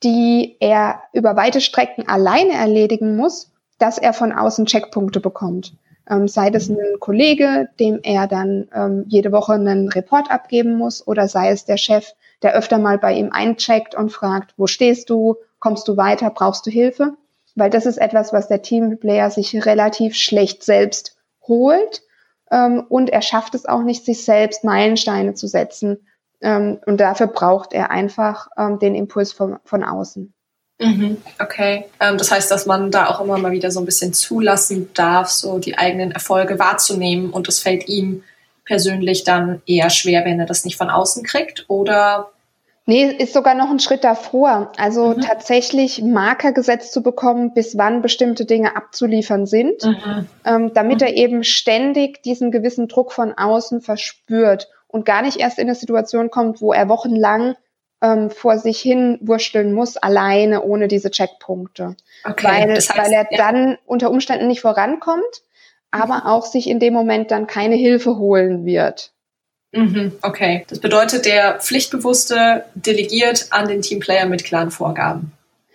[0.01, 5.73] die er über weite Strecken alleine erledigen muss, dass er von außen Checkpunkte bekommt.
[6.09, 11.05] Ähm, sei das ein Kollege, dem er dann ähm, jede Woche einen Report abgeben muss,
[11.05, 15.09] oder sei es der Chef, der öfter mal bei ihm eincheckt und fragt, wo stehst
[15.09, 17.13] du, kommst du weiter, brauchst du Hilfe?
[17.55, 21.17] Weil das ist etwas, was der Teamplayer sich relativ schlecht selbst
[21.47, 22.03] holt
[22.51, 26.07] ähm, und er schafft es auch nicht, sich selbst Meilensteine zu setzen.
[26.41, 30.33] Ähm, und dafür braucht er einfach ähm, den Impuls von, von außen.
[30.79, 31.85] Mhm, okay.
[31.99, 35.29] Ähm, das heißt, dass man da auch immer mal wieder so ein bisschen zulassen darf,
[35.29, 38.23] so die eigenen Erfolge wahrzunehmen und es fällt ihm
[38.63, 42.31] persönlich dann eher schwer, wenn er das nicht von außen kriegt oder
[42.89, 44.71] Nee, ist sogar noch ein Schritt davor.
[44.77, 45.19] Also mhm.
[45.19, 50.27] tatsächlich Marker gesetzt zu bekommen, bis wann bestimmte Dinge abzuliefern sind, mhm.
[50.45, 51.07] ähm, damit mhm.
[51.07, 55.75] er eben ständig diesen gewissen Druck von außen verspürt und gar nicht erst in eine
[55.75, 57.57] Situation kommt, wo er wochenlang
[58.01, 61.95] ähm, vor sich hin wursteln muss, alleine, ohne diese Checkpunkte.
[62.23, 63.38] Okay, weil, das heißt, weil er ja.
[63.38, 65.41] dann unter Umständen nicht vorankommt,
[65.91, 66.25] aber mhm.
[66.25, 69.12] auch sich in dem Moment dann keine Hilfe holen wird.
[69.71, 70.65] Mhm, okay.
[70.69, 75.33] Das bedeutet, der Pflichtbewusste delegiert an den Teamplayer mit klaren Vorgaben.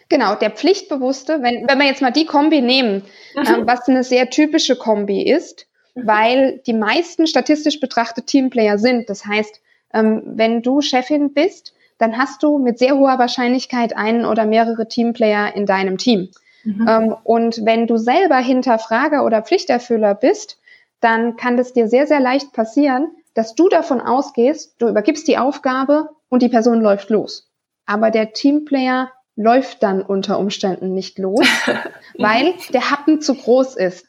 [0.08, 3.04] Genau, der Pflichtbewusste, wenn, wenn wir jetzt mal die Kombi nehmen,
[3.34, 3.46] mhm.
[3.46, 6.06] ähm, was eine sehr typische Kombi ist, mhm.
[6.06, 9.08] weil die meisten statistisch betrachtet Teamplayer sind.
[9.08, 9.60] Das heißt,
[9.94, 14.88] ähm, wenn du Chefin bist, dann hast du mit sehr hoher Wahrscheinlichkeit einen oder mehrere
[14.88, 16.30] Teamplayer in deinem Team.
[16.64, 16.88] Mhm.
[16.88, 20.58] Ähm, und wenn du selber Hinterfrager oder Pflichterfüller bist,
[21.00, 25.38] dann kann das dir sehr, sehr leicht passieren, dass du davon ausgehst, du übergibst die
[25.38, 27.50] Aufgabe und die Person läuft los.
[27.86, 31.46] Aber der Teamplayer läuft dann unter Umständen nicht los,
[32.18, 34.06] weil der Happen zu groß ist.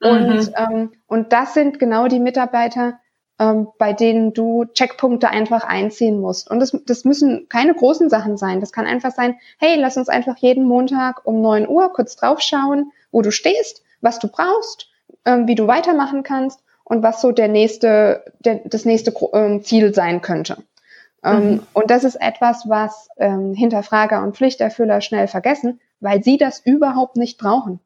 [0.00, 0.54] Und, mhm.
[0.56, 2.98] ähm, und das sind genau die Mitarbeiter,
[3.38, 6.50] ähm, bei denen du Checkpunkte einfach einziehen musst.
[6.50, 8.60] Und das, das müssen keine großen Sachen sein.
[8.60, 12.92] Das kann einfach sein, hey, lass uns einfach jeden Montag um neun Uhr kurz draufschauen,
[13.12, 14.88] wo du stehst, was du brauchst,
[15.24, 19.94] ähm, wie du weitermachen kannst und was so der nächste, der, das nächste ähm, Ziel
[19.94, 20.64] sein könnte.
[21.22, 21.62] Ähm, mhm.
[21.74, 27.16] Und das ist etwas, was ähm, Hinterfrager und Pflichterfüller schnell vergessen, weil sie das überhaupt
[27.16, 27.80] nicht brauchen.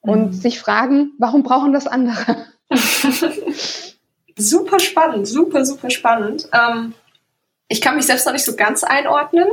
[0.00, 0.32] Und mhm.
[0.32, 2.46] sich fragen, warum brauchen das andere?
[4.36, 6.48] super spannend, super, super spannend.
[6.52, 6.94] Ähm,
[7.68, 9.48] ich kann mich selbst noch nicht so ganz einordnen,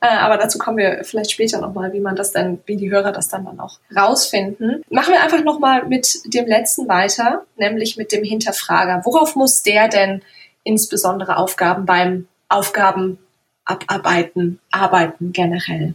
[0.00, 3.12] äh, aber dazu kommen wir vielleicht später nochmal, wie man das dann, wie die Hörer
[3.12, 4.82] das dann, dann auch rausfinden.
[4.88, 9.02] Machen wir einfach nochmal mit dem letzten weiter, nämlich mit dem Hinterfrager.
[9.04, 10.22] Worauf muss der denn
[10.62, 13.18] insbesondere Aufgaben beim Aufgaben
[13.64, 15.94] abarbeiten, arbeiten generell?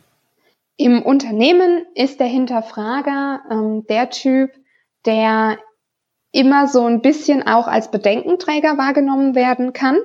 [0.77, 4.51] Im Unternehmen ist der Hinterfrager ähm, der Typ,
[5.05, 5.57] der
[6.35, 9.97] immer so ein bisschen auch als Bedenkenträger wahrgenommen werden kann.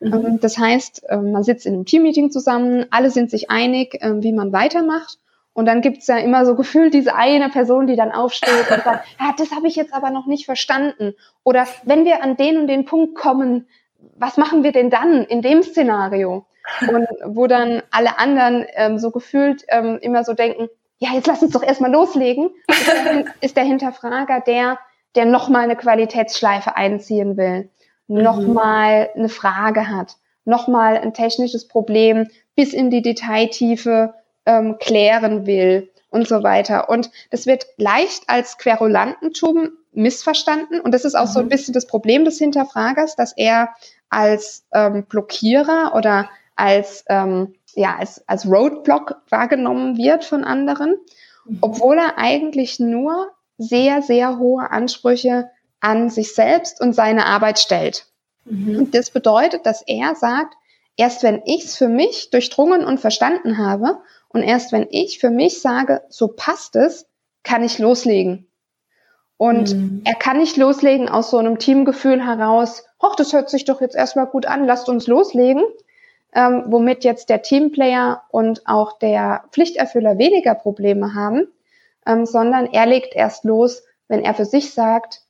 [0.00, 0.12] Mhm.
[0.12, 4.22] Ähm, das heißt, ähm, man sitzt in einem Teammeeting zusammen, alle sind sich einig, ähm,
[4.22, 5.18] wie man weitermacht.
[5.54, 9.06] Und dann gibt's ja immer so gefühlt diese eine Person, die dann aufsteht und sagt,
[9.20, 11.14] ja, das habe ich jetzt aber noch nicht verstanden.
[11.44, 13.68] Oder wenn wir an den und den Punkt kommen,
[14.16, 16.44] was machen wir denn dann in dem Szenario?
[16.80, 21.42] Und wo dann alle anderen ähm, so gefühlt ähm, immer so denken, ja, jetzt lass
[21.42, 22.50] uns doch erstmal loslegen,
[23.40, 24.78] ist der Hinterfrager der,
[25.14, 27.70] der nochmal eine Qualitätsschleife einziehen will,
[28.08, 28.22] mhm.
[28.22, 34.14] nochmal eine Frage hat, nochmal ein technisches Problem bis in die Detailtiefe
[34.46, 36.88] ähm, klären will und so weiter.
[36.88, 40.80] Und das wird leicht als Querulantentum missverstanden.
[40.80, 41.32] Und das ist auch mhm.
[41.32, 41.50] so ein mhm.
[41.50, 43.70] bisschen das Problem des Hinterfragers, dass er
[44.08, 50.96] als ähm, Blockierer oder als, ähm, ja, als, als Roadblock wahrgenommen wird von anderen,
[51.44, 51.58] mhm.
[51.60, 53.30] obwohl er eigentlich nur
[53.62, 58.06] sehr, sehr hohe Ansprüche an sich selbst und seine Arbeit stellt.
[58.44, 58.78] Mhm.
[58.78, 60.54] Und das bedeutet, dass er sagt,
[60.96, 63.98] erst wenn ich es für mich durchdrungen und verstanden habe
[64.28, 67.06] und erst wenn ich für mich sage, so passt es,
[67.42, 68.46] kann ich loslegen.
[69.36, 70.02] Und mhm.
[70.04, 73.96] er kann nicht loslegen aus so einem Teamgefühl heraus, hoch, das hört sich doch jetzt
[73.96, 75.64] erstmal gut an, lasst uns loslegen,
[76.32, 81.48] ähm, womit jetzt der Teamplayer und auch der Pflichterfüller weniger Probleme haben,
[82.06, 85.22] ähm, sondern er legt erst los, wenn er für sich sagt,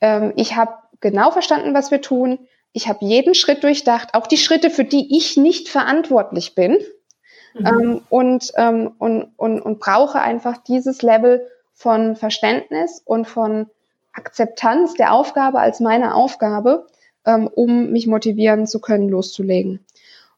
[0.00, 2.38] ähm, ich habe genau verstanden, was wir tun,
[2.72, 6.78] ich habe jeden Schritt durchdacht, auch die Schritte, für die ich nicht verantwortlich bin
[7.54, 7.66] mhm.
[7.66, 13.66] ähm, und, ähm, und, und, und brauche einfach dieses Level von Verständnis und von
[14.12, 16.86] Akzeptanz der Aufgabe als meine Aufgabe,
[17.24, 19.84] ähm, um mich motivieren zu können, loszulegen.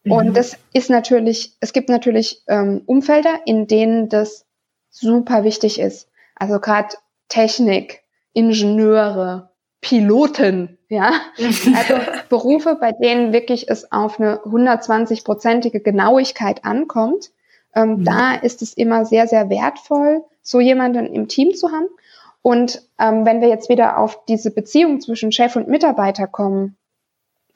[0.05, 0.13] Mhm.
[0.13, 4.47] Und das ist natürlich, es gibt natürlich ähm, Umfelder, in denen das
[4.93, 6.09] super wichtig ist.
[6.37, 6.95] Also gerade
[7.29, 8.03] Technik,
[8.33, 9.51] Ingenieure,
[9.81, 11.13] Piloten, ja.
[11.39, 11.95] Also
[12.29, 17.33] Berufe, bei denen wirklich es auf eine 120-prozentige Genauigkeit ankommt.
[17.75, 18.05] Ähm, mhm.
[18.05, 21.89] Da ist es immer sehr, sehr wertvoll, so jemanden im Team zu haben.
[22.43, 26.77] Und ähm, wenn wir jetzt wieder auf diese Beziehung zwischen Chef und Mitarbeiter kommen,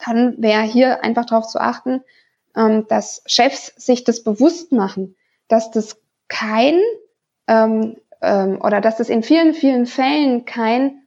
[0.05, 2.03] dann wäre hier einfach darauf zu achten,
[2.57, 5.16] ähm, dass Chefs sich das bewusst machen,
[5.49, 6.81] dass das kein
[7.48, 11.02] ähm, ähm, oder dass das in vielen, vielen Fällen kein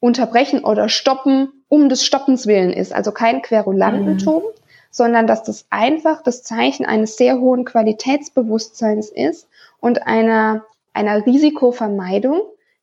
[0.00, 4.60] Unterbrechen oder Stoppen um des Stoppens willen ist, also kein Querulantentum, mhm.
[4.90, 9.48] sondern dass das einfach das Zeichen eines sehr hohen Qualitätsbewusstseins ist
[9.80, 12.42] und einer, einer Risikovermeidung,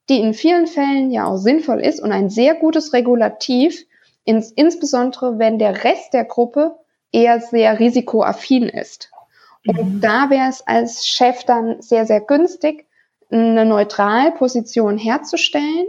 [0.10, 3.86] die in vielen Fällen ja auch sinnvoll ist und ein sehr gutes Regulativ,
[4.26, 6.76] ins, insbesondere wenn der Rest der Gruppe
[7.12, 9.12] eher sehr risikoaffin ist.
[9.66, 10.02] Und mhm.
[10.02, 12.86] da wäre es als Chef dann sehr, sehr günstig,
[13.34, 15.88] eine Neutralposition herzustellen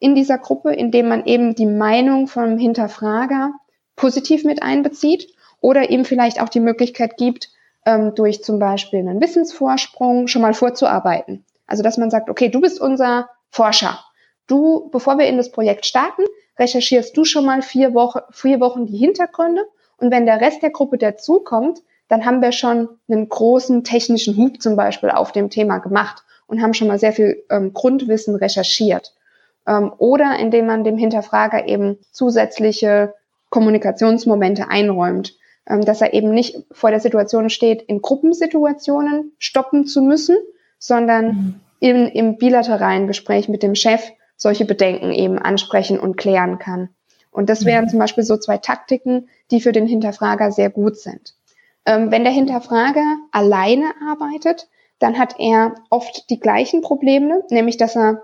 [0.00, 3.52] in dieser Gruppe, indem man eben die Meinung vom Hinterfrager
[3.96, 7.50] positiv mit einbezieht oder ihm vielleicht auch die Möglichkeit gibt,
[7.86, 11.44] ähm, durch zum Beispiel einen Wissensvorsprung schon mal vorzuarbeiten.
[11.66, 14.00] Also dass man sagt, okay, du bist unser Forscher.
[14.46, 16.22] Du, bevor wir in das Projekt starten,
[16.58, 19.64] recherchierst du schon mal vier Wochen, vier Wochen die Hintergründe
[19.98, 24.60] und wenn der Rest der Gruppe dazukommt, dann haben wir schon einen großen technischen Hub
[24.60, 29.14] zum Beispiel auf dem Thema gemacht und haben schon mal sehr viel ähm, Grundwissen recherchiert.
[29.66, 33.14] Ähm, oder indem man dem Hinterfrager eben zusätzliche
[33.50, 35.36] Kommunikationsmomente einräumt,
[35.66, 40.36] ähm, dass er eben nicht vor der Situation steht, in Gruppensituationen stoppen zu müssen,
[40.78, 41.60] sondern mhm.
[41.78, 44.02] in, im bilateralen Gespräch mit dem Chef
[44.36, 46.88] solche Bedenken eben ansprechen und klären kann.
[47.30, 47.90] Und das wären mhm.
[47.90, 51.34] zum Beispiel so zwei Taktiken, die für den Hinterfrager sehr gut sind.
[51.86, 54.68] Ähm, wenn der Hinterfrager alleine arbeitet,
[55.00, 58.22] dann hat er oft die gleichen Probleme, nämlich dass er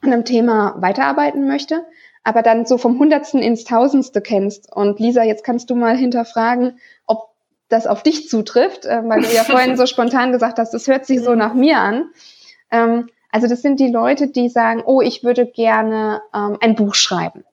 [0.00, 1.84] an einem Thema weiterarbeiten möchte,
[2.22, 4.72] aber dann so vom Hundertsten ins Tausendste kennst.
[4.74, 7.34] Und Lisa, jetzt kannst du mal hinterfragen, ob
[7.68, 11.04] das auf dich zutrifft, äh, weil du ja vorhin so spontan gesagt hast, das hört
[11.04, 12.10] sich so nach mir an.
[12.70, 16.94] Ähm, also das sind die Leute, die sagen, oh, ich würde gerne ähm, ein Buch
[16.94, 17.44] schreiben.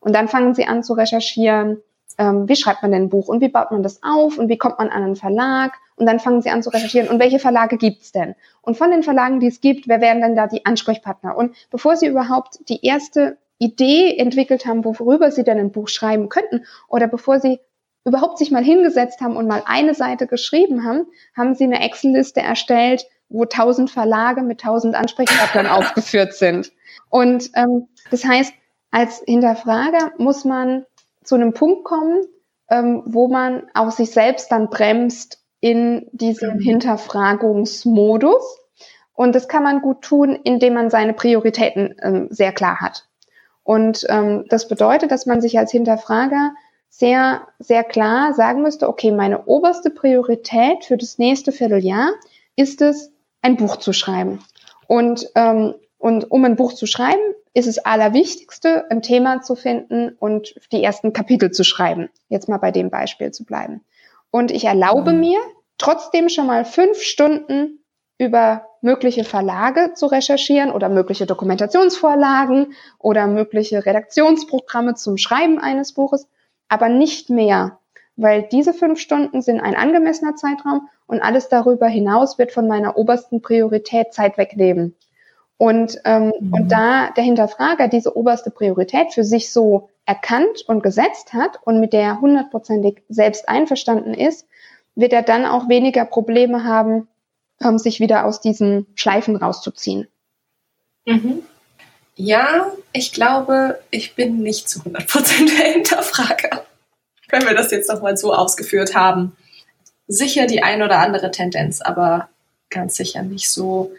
[0.00, 1.82] Und dann fangen sie an zu recherchieren,
[2.18, 4.58] ähm, wie schreibt man denn ein Buch und wie baut man das auf und wie
[4.58, 7.76] kommt man an einen Verlag und dann fangen sie an zu recherchieren und welche Verlage
[7.76, 8.34] gibt's denn?
[8.62, 11.36] Und von den Verlagen, die es gibt, wer wären denn da die Ansprechpartner?
[11.36, 16.28] Und bevor sie überhaupt die erste Idee entwickelt haben, worüber sie denn ein Buch schreiben
[16.28, 17.60] könnten oder bevor sie
[18.04, 22.40] überhaupt sich mal hingesetzt haben und mal eine Seite geschrieben haben, haben sie eine Excel-Liste
[22.40, 26.72] erstellt, wo tausend Verlage mit tausend Ansprechpartnern aufgeführt sind.
[27.10, 28.54] Und ähm, das heißt,
[28.92, 30.84] als Hinterfrager muss man
[31.26, 32.22] zu einem Punkt kommen,
[32.70, 36.60] ähm, wo man auch sich selbst dann bremst in diesem mhm.
[36.60, 38.60] Hinterfragungsmodus.
[39.14, 43.08] Und das kann man gut tun, indem man seine Prioritäten ähm, sehr klar hat.
[43.62, 46.54] Und ähm, das bedeutet, dass man sich als Hinterfrager
[46.88, 52.10] sehr, sehr klar sagen müsste, okay, meine oberste Priorität für das nächste Vierteljahr
[52.54, 53.12] ist es,
[53.42, 54.40] ein Buch zu schreiben.
[54.86, 60.10] Und, ähm, und um ein Buch zu schreiben, ist es allerwichtigste, ein Thema zu finden
[60.18, 62.10] und die ersten Kapitel zu schreiben.
[62.28, 63.80] Jetzt mal bei dem Beispiel zu bleiben.
[64.30, 65.20] Und ich erlaube mhm.
[65.20, 65.38] mir
[65.78, 67.82] trotzdem schon mal fünf Stunden
[68.18, 76.28] über mögliche Verlage zu recherchieren oder mögliche Dokumentationsvorlagen oder mögliche Redaktionsprogramme zum Schreiben eines Buches,
[76.68, 77.78] aber nicht mehr,
[78.16, 82.98] weil diese fünf Stunden sind ein angemessener Zeitraum und alles darüber hinaus wird von meiner
[82.98, 84.94] obersten Priorität Zeit wegnehmen.
[85.58, 86.52] Und, ähm, mhm.
[86.52, 91.80] und da der Hinterfrager diese oberste Priorität für sich so erkannt und gesetzt hat und
[91.80, 94.46] mit der hundertprozentig selbst einverstanden ist,
[94.94, 97.08] wird er dann auch weniger Probleme haben,
[97.62, 100.08] ähm, sich wieder aus diesen Schleifen rauszuziehen.
[101.06, 101.42] Mhm.
[102.16, 106.64] Ja, ich glaube, ich bin nicht zu 100% der Hinterfrager,
[107.28, 109.36] wenn wir das jetzt nochmal so ausgeführt haben.
[110.08, 112.28] Sicher die ein oder andere Tendenz, aber
[112.70, 113.92] ganz sicher nicht so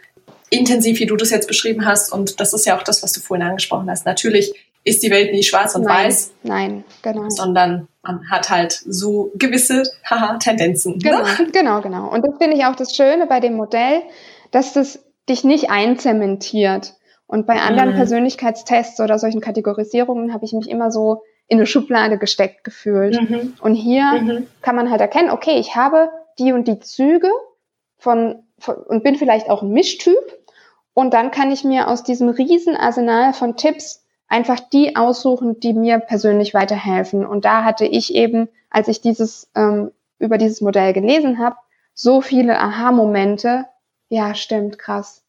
[0.50, 2.12] intensiv, wie du das jetzt beschrieben hast.
[2.12, 4.06] Und das ist ja auch das, was du vorhin angesprochen hast.
[4.06, 6.32] Natürlich ist die Welt nie schwarz und nein, weiß.
[6.42, 7.28] Nein, genau.
[7.28, 10.98] Sondern man hat halt so gewisse haha, Tendenzen.
[10.98, 11.48] Genau, ne?
[11.52, 12.08] genau, genau.
[12.08, 14.02] Und das finde ich auch das Schöne bei dem Modell,
[14.50, 16.94] dass das dich nicht einzementiert.
[17.26, 17.96] Und bei anderen mhm.
[17.96, 23.20] Persönlichkeitstests oder solchen Kategorisierungen habe ich mich immer so in eine Schublade gesteckt gefühlt.
[23.20, 23.54] Mhm.
[23.60, 24.46] Und hier mhm.
[24.62, 26.08] kann man halt erkennen, okay, ich habe
[26.38, 27.30] die und die Züge
[27.98, 28.44] von
[28.88, 30.38] und bin vielleicht auch ein Mischtyp.
[30.94, 35.72] Und dann kann ich mir aus diesem riesen Arsenal von Tipps einfach die aussuchen, die
[35.72, 37.24] mir persönlich weiterhelfen.
[37.24, 41.56] Und da hatte ich eben, als ich dieses ähm, über dieses Modell gelesen habe,
[41.94, 43.66] so viele Aha-Momente.
[44.08, 45.22] Ja, stimmt, krass.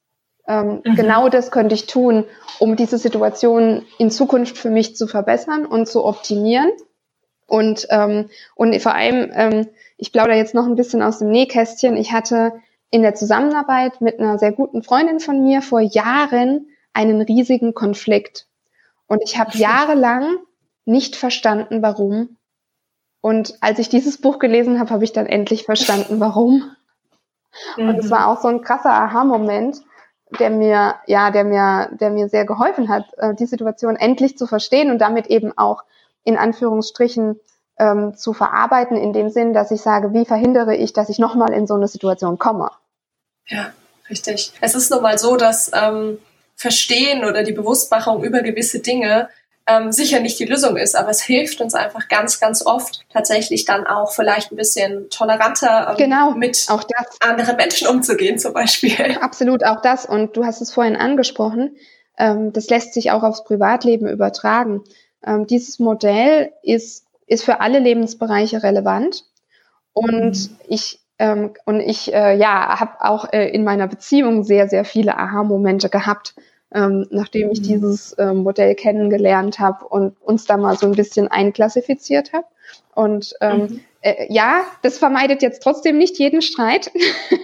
[0.47, 0.95] Ähm, mhm.
[0.95, 2.25] Genau das könnte ich tun,
[2.59, 6.71] um diese Situation in Zukunft für mich zu verbessern und zu optimieren.
[7.45, 11.97] Und, ähm, und vor allem, ähm, ich plaudere jetzt noch ein bisschen aus dem Nähkästchen.
[11.97, 12.53] Ich hatte
[12.91, 18.47] in der Zusammenarbeit mit einer sehr guten Freundin von mir vor Jahren einen riesigen Konflikt.
[19.07, 20.37] Und ich habe jahrelang
[20.85, 22.37] nicht verstanden, warum.
[23.21, 26.71] Und als ich dieses Buch gelesen habe, habe ich dann endlich verstanden, warum.
[27.77, 28.11] Und es mhm.
[28.11, 29.81] war auch so ein krasser Aha-Moment,
[30.39, 34.45] der mir, ja, der mir, der mir sehr geholfen hat, äh, die Situation endlich zu
[34.47, 35.83] verstehen und damit eben auch
[36.23, 37.39] in Anführungsstrichen
[37.79, 41.51] ähm, zu verarbeiten, in dem Sinn, dass ich sage, wie verhindere ich, dass ich nochmal
[41.53, 42.69] in so eine Situation komme.
[43.49, 43.73] Ja,
[44.09, 44.53] richtig.
[44.61, 46.19] Es ist nun mal so, dass ähm,
[46.55, 49.29] Verstehen oder die Bewusstmachung über gewisse Dinge
[49.69, 53.65] ähm, sicher nicht die Lösung ist, aber es hilft uns einfach ganz, ganz oft tatsächlich
[53.65, 57.17] dann auch vielleicht ein bisschen toleranter ähm, genau, mit auch das.
[57.21, 59.17] anderen Menschen umzugehen zum Beispiel.
[59.21, 60.05] Absolut, auch das.
[60.05, 61.75] Und du hast es vorhin angesprochen,
[62.17, 64.83] ähm, das lässt sich auch aufs Privatleben übertragen.
[65.23, 69.23] Ähm, dieses Modell ist, ist für alle Lebensbereiche relevant.
[69.93, 70.57] Und mhm.
[70.67, 75.17] ich ähm, und ich äh, ja habe auch äh, in meiner Beziehung sehr sehr viele
[75.17, 76.33] Aha-Momente gehabt,
[76.73, 77.63] ähm, nachdem ich mhm.
[77.63, 82.45] dieses ähm, Modell kennengelernt habe und uns da mal so ein bisschen einklassifiziert habe.
[82.95, 83.79] Und ähm, mhm.
[84.01, 86.91] äh, ja, das vermeidet jetzt trotzdem nicht jeden Streit,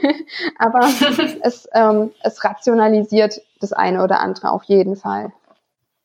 [0.57, 0.88] aber
[1.41, 5.31] es, ähm, es rationalisiert das eine oder andere auf jeden Fall.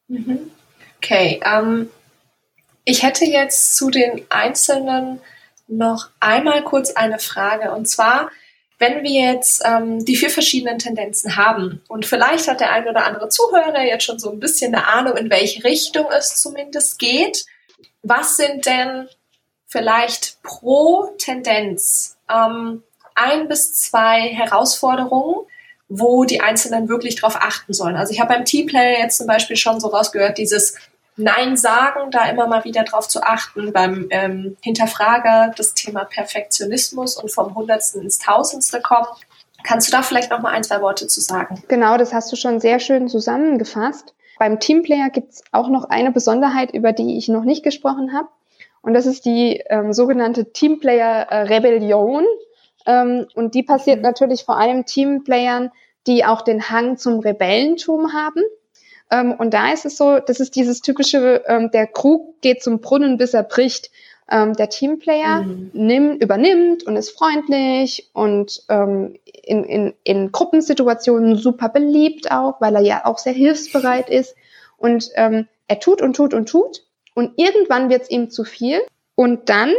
[0.08, 0.50] Mhm.
[0.98, 1.88] Okay, ähm,
[2.84, 5.20] ich hätte jetzt zu den einzelnen
[5.70, 7.72] noch einmal kurz eine Frage.
[7.72, 8.30] Und zwar,
[8.78, 13.04] wenn wir jetzt ähm, die vier verschiedenen Tendenzen haben und vielleicht hat der ein oder
[13.04, 17.46] andere Zuhörer jetzt schon so ein bisschen eine Ahnung, in welche Richtung es zumindest geht.
[18.02, 19.08] Was sind denn
[19.66, 22.82] vielleicht pro Tendenz ähm,
[23.14, 25.46] ein bis zwei Herausforderungen,
[25.88, 27.96] wo die Einzelnen wirklich drauf achten sollen?
[27.96, 30.76] Also ich habe beim Teamplayer jetzt zum Beispiel schon so rausgehört, dieses
[31.16, 37.16] Nein sagen, da immer mal wieder drauf zu achten, beim ähm, Hinterfrager das Thema Perfektionismus
[37.16, 39.08] und vom Hundertsten ins Tausendste kommen.
[39.62, 41.62] Kannst du da vielleicht noch mal ein, zwei Worte zu sagen?
[41.68, 44.14] Genau, das hast du schon sehr schön zusammengefasst.
[44.38, 48.28] Beim Teamplayer gibt es auch noch eine Besonderheit, über die ich noch nicht gesprochen habe.
[48.82, 52.24] Und das ist die ähm, sogenannte Teamplayer-Rebellion.
[52.86, 54.04] Ähm, und die passiert mhm.
[54.04, 55.70] natürlich vor allem Teamplayern,
[56.06, 58.42] die auch den Hang zum Rebellentum haben.
[59.10, 62.80] Ähm, und da ist es so, das ist dieses typische, ähm, der Krug geht zum
[62.80, 63.90] Brunnen, bis er bricht.
[64.30, 65.70] Ähm, der Teamplayer mhm.
[65.72, 72.76] nimmt, übernimmt und ist freundlich und ähm, in, in, in Gruppensituationen super beliebt auch, weil
[72.76, 74.36] er ja auch sehr hilfsbereit ist.
[74.76, 76.84] Und ähm, er tut und tut und tut.
[77.14, 78.80] Und irgendwann wird es ihm zu viel.
[79.16, 79.72] Und dann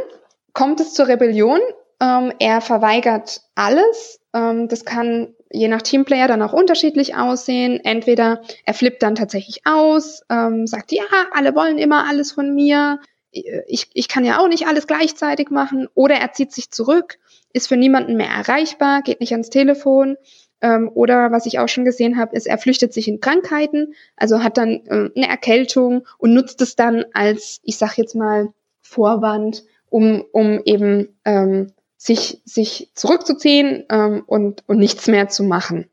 [0.54, 1.60] kommt es zur Rebellion.
[2.02, 4.20] Ähm, er verweigert alles.
[4.34, 7.80] Ähm, das kann je nach Teamplayer dann auch unterschiedlich aussehen.
[7.84, 13.00] Entweder er flippt dann tatsächlich aus, ähm, sagt, ja, alle wollen immer alles von mir.
[13.32, 15.88] Ich, ich kann ja auch nicht alles gleichzeitig machen.
[15.94, 17.18] Oder er zieht sich zurück,
[17.54, 20.18] ist für niemanden mehr erreichbar, geht nicht ans Telefon.
[20.62, 24.44] Ähm, oder was ich auch schon gesehen habe, ist, er flüchtet sich in Krankheiten, also
[24.44, 28.50] hat dann äh, eine Erkältung und nutzt es dann als, ich sag jetzt mal,
[28.82, 35.88] Vorwand, um, um eben ähm, sich, sich zurückzuziehen ähm, und, und nichts mehr zu machen.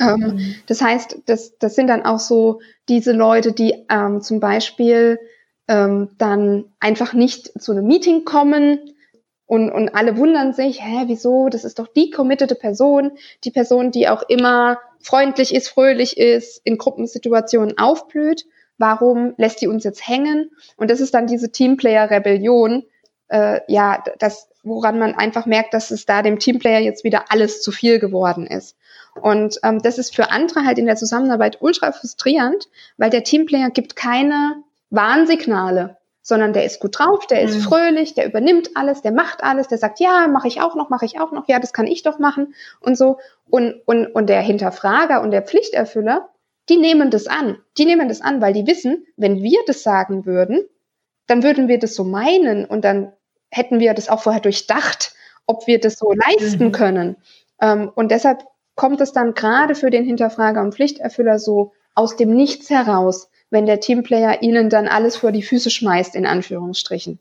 [0.00, 0.54] Ähm, mhm.
[0.66, 5.18] Das heißt, das, das sind dann auch so diese Leute, die ähm, zum Beispiel
[5.68, 8.78] ähm, dann einfach nicht zu einem Meeting kommen
[9.44, 11.50] und, und alle wundern sich, hä, wieso?
[11.50, 13.12] Das ist doch die committede Person,
[13.44, 18.46] die Person, die auch immer freundlich ist, fröhlich ist, in Gruppensituationen aufblüht.
[18.78, 20.52] Warum lässt die uns jetzt hängen?
[20.78, 22.84] Und das ist dann diese Teamplayer-Rebellion,
[23.28, 27.62] äh, ja, das, woran man einfach merkt, dass es da dem Teamplayer jetzt wieder alles
[27.62, 28.76] zu viel geworden ist.
[29.20, 33.70] Und ähm, das ist für andere halt in der Zusammenarbeit ultra frustrierend, weil der Teamplayer
[33.70, 37.60] gibt keine Warnsignale, sondern der ist gut drauf, der ist mhm.
[37.62, 41.06] fröhlich, der übernimmt alles, der macht alles, der sagt, ja, mache ich auch noch, mache
[41.06, 43.18] ich auch noch, ja, das kann ich doch machen und so.
[43.48, 46.28] Und, und, und der Hinterfrager und der Pflichterfüller,
[46.68, 47.58] die nehmen das an.
[47.78, 50.68] Die nehmen das an, weil die wissen, wenn wir das sagen würden,
[51.26, 53.12] dann würden wir das so meinen und dann
[53.50, 55.14] hätten wir das auch vorher durchdacht,
[55.46, 56.72] ob wir das so leisten mhm.
[56.72, 57.16] können.
[57.60, 58.44] Ähm, und deshalb
[58.74, 63.66] kommt es dann gerade für den Hinterfrager und Pflichterfüller so aus dem Nichts heraus, wenn
[63.66, 67.18] der Teamplayer ihnen dann alles vor die Füße schmeißt, in Anführungsstrichen.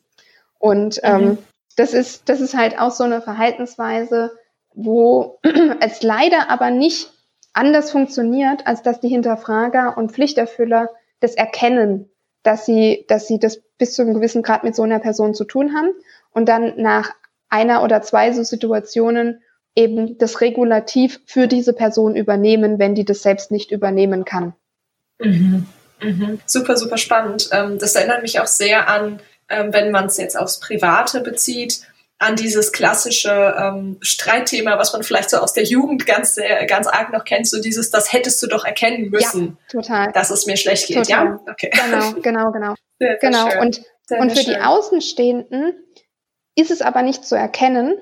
[0.60, 1.38] Und ähm, mhm.
[1.76, 4.32] das ist, das ist halt auch so eine Verhaltensweise,
[4.74, 5.40] wo
[5.80, 7.10] es leider aber nicht
[7.54, 12.10] anders funktioniert, als dass die Hinterfrager und Pflichterfüller das erkennen,
[12.48, 15.43] dass sie, dass sie das bis zu einem gewissen Grad mit so einer Person zu
[15.43, 15.89] tun haben
[16.32, 17.12] und dann nach
[17.50, 19.41] einer oder zwei so Situationen
[19.76, 24.54] eben das Regulativ für diese Person übernehmen, wenn die das selbst nicht übernehmen kann.
[25.20, 25.68] Mhm.
[26.02, 26.39] Mhm.
[26.45, 27.50] Super, super spannend.
[27.52, 29.20] Ähm, das erinnert mich auch sehr an,
[29.50, 31.82] ähm, wenn man es jetzt aufs Private bezieht,
[32.20, 36.38] an dieses klassische ähm, Streitthema, was man vielleicht so aus der Jugend ganz,
[36.68, 40.11] ganz arg noch kennt, so dieses, das hättest du doch erkennen müssen, ja, total.
[40.13, 40.97] dass es mir schlecht geht.
[40.97, 41.26] Total.
[41.26, 41.72] Ja, okay.
[41.72, 42.76] Genau, genau, genau.
[42.99, 43.49] Sehr, sehr genau.
[43.51, 43.59] Schön.
[43.59, 44.53] Und, sehr, und für schön.
[44.55, 45.74] die Außenstehenden
[46.55, 47.95] ist es aber nicht zu erkennen.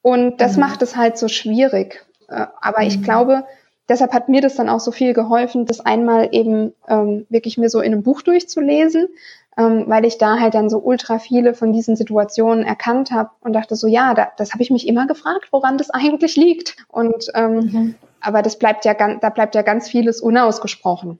[0.00, 0.60] Und das mhm.
[0.60, 2.06] macht es halt so schwierig.
[2.28, 2.86] Äh, aber mhm.
[2.86, 3.44] ich glaube,
[3.88, 7.68] deshalb hat mir das dann auch so viel geholfen, das einmal eben ähm, wirklich mir
[7.68, 9.08] so in einem Buch durchzulesen,
[9.56, 13.52] ähm, weil ich da halt dann so ultra viele von diesen Situationen erkannt habe und
[13.52, 16.76] dachte so, ja, da, das habe ich mich immer gefragt, woran das eigentlich liegt.
[16.88, 17.94] Und ähm, mhm.
[18.20, 21.18] aber das bleibt ja ganz, da bleibt ja ganz vieles unausgesprochen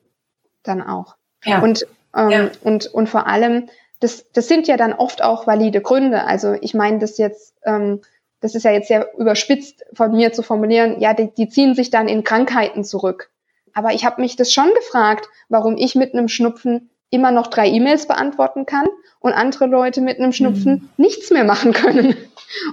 [0.62, 1.16] dann auch.
[1.44, 1.62] Ja.
[1.62, 2.50] Und ähm, ja.
[2.62, 3.68] und und vor allem
[4.00, 6.24] das, das sind ja dann oft auch valide Gründe.
[6.24, 8.02] Also ich meine das jetzt, ähm,
[8.40, 11.90] das ist ja jetzt sehr überspitzt von mir zu formulieren, ja, die, die ziehen sich
[11.90, 13.30] dann in Krankheiten zurück.
[13.72, 17.68] Aber ich habe mich das schon gefragt, warum ich mit einem Schnupfen immer noch drei
[17.68, 18.86] E-Mails beantworten kann
[19.20, 20.88] und andere Leute mit einem Schnupfen mhm.
[20.96, 22.16] nichts mehr machen können.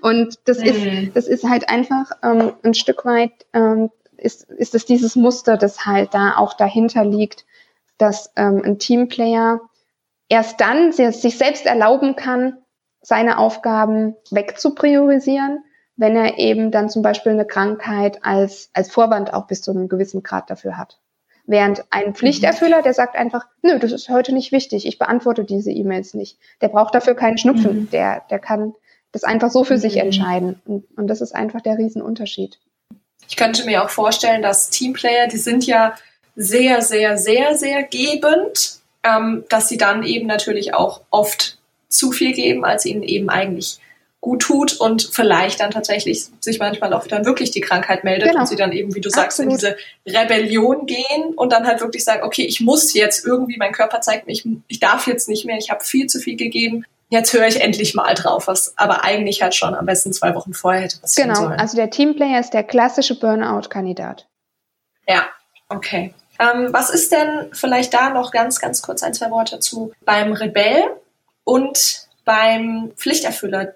[0.01, 0.65] Und das mhm.
[0.65, 3.89] ist, das ist halt einfach ähm, ein Stück weit ähm,
[4.21, 7.45] ist, ist es dieses Muster, das halt da auch dahinter liegt,
[7.97, 9.61] dass ähm, ein Teamplayer
[10.29, 12.57] erst dann sich selbst erlauben kann,
[13.01, 15.63] seine Aufgaben wegzupriorisieren,
[15.95, 19.89] wenn er eben dann zum Beispiel eine Krankheit als, als Vorwand auch bis zu einem
[19.89, 21.00] gewissen Grad dafür hat.
[21.51, 25.71] Während ein Pflichterfüller, der sagt einfach, nö, das ist heute nicht wichtig, ich beantworte diese
[25.71, 26.37] E-Mails nicht.
[26.61, 27.89] Der braucht dafür keinen Schnupfen, mhm.
[27.91, 28.73] der, der kann
[29.11, 29.79] das einfach so für mhm.
[29.79, 30.61] sich entscheiden.
[30.65, 32.57] Und, und das ist einfach der Riesenunterschied.
[33.27, 35.95] Ich könnte mir auch vorstellen, dass Teamplayer, die sind ja
[36.35, 42.33] sehr, sehr, sehr, sehr gebend ähm, dass sie dann eben natürlich auch oft zu viel
[42.33, 43.79] geben, als ihnen eben eigentlich
[44.21, 48.41] gut tut und vielleicht dann tatsächlich sich manchmal auch dann wirklich die Krankheit meldet genau.
[48.41, 49.51] und sie dann eben, wie du sagst, Absolut.
[49.51, 53.71] in diese Rebellion gehen und dann halt wirklich sagen, okay, ich muss jetzt irgendwie, mein
[53.71, 56.85] Körper zeigt mir, ich, ich darf jetzt nicht mehr, ich habe viel zu viel gegeben,
[57.09, 60.53] jetzt höre ich endlich mal drauf, was aber eigentlich halt schon am besten zwei Wochen
[60.53, 61.39] vorher hätte passieren genau.
[61.39, 61.51] sollen.
[61.53, 64.27] Genau, also der Teamplayer ist der klassische Burnout-Kandidat.
[65.07, 65.25] Ja,
[65.67, 66.13] okay.
[66.39, 70.31] Ähm, was ist denn vielleicht da noch ganz, ganz kurz ein, zwei Worte zu beim
[70.33, 70.83] Rebell
[71.43, 73.73] und beim Pflichterfüller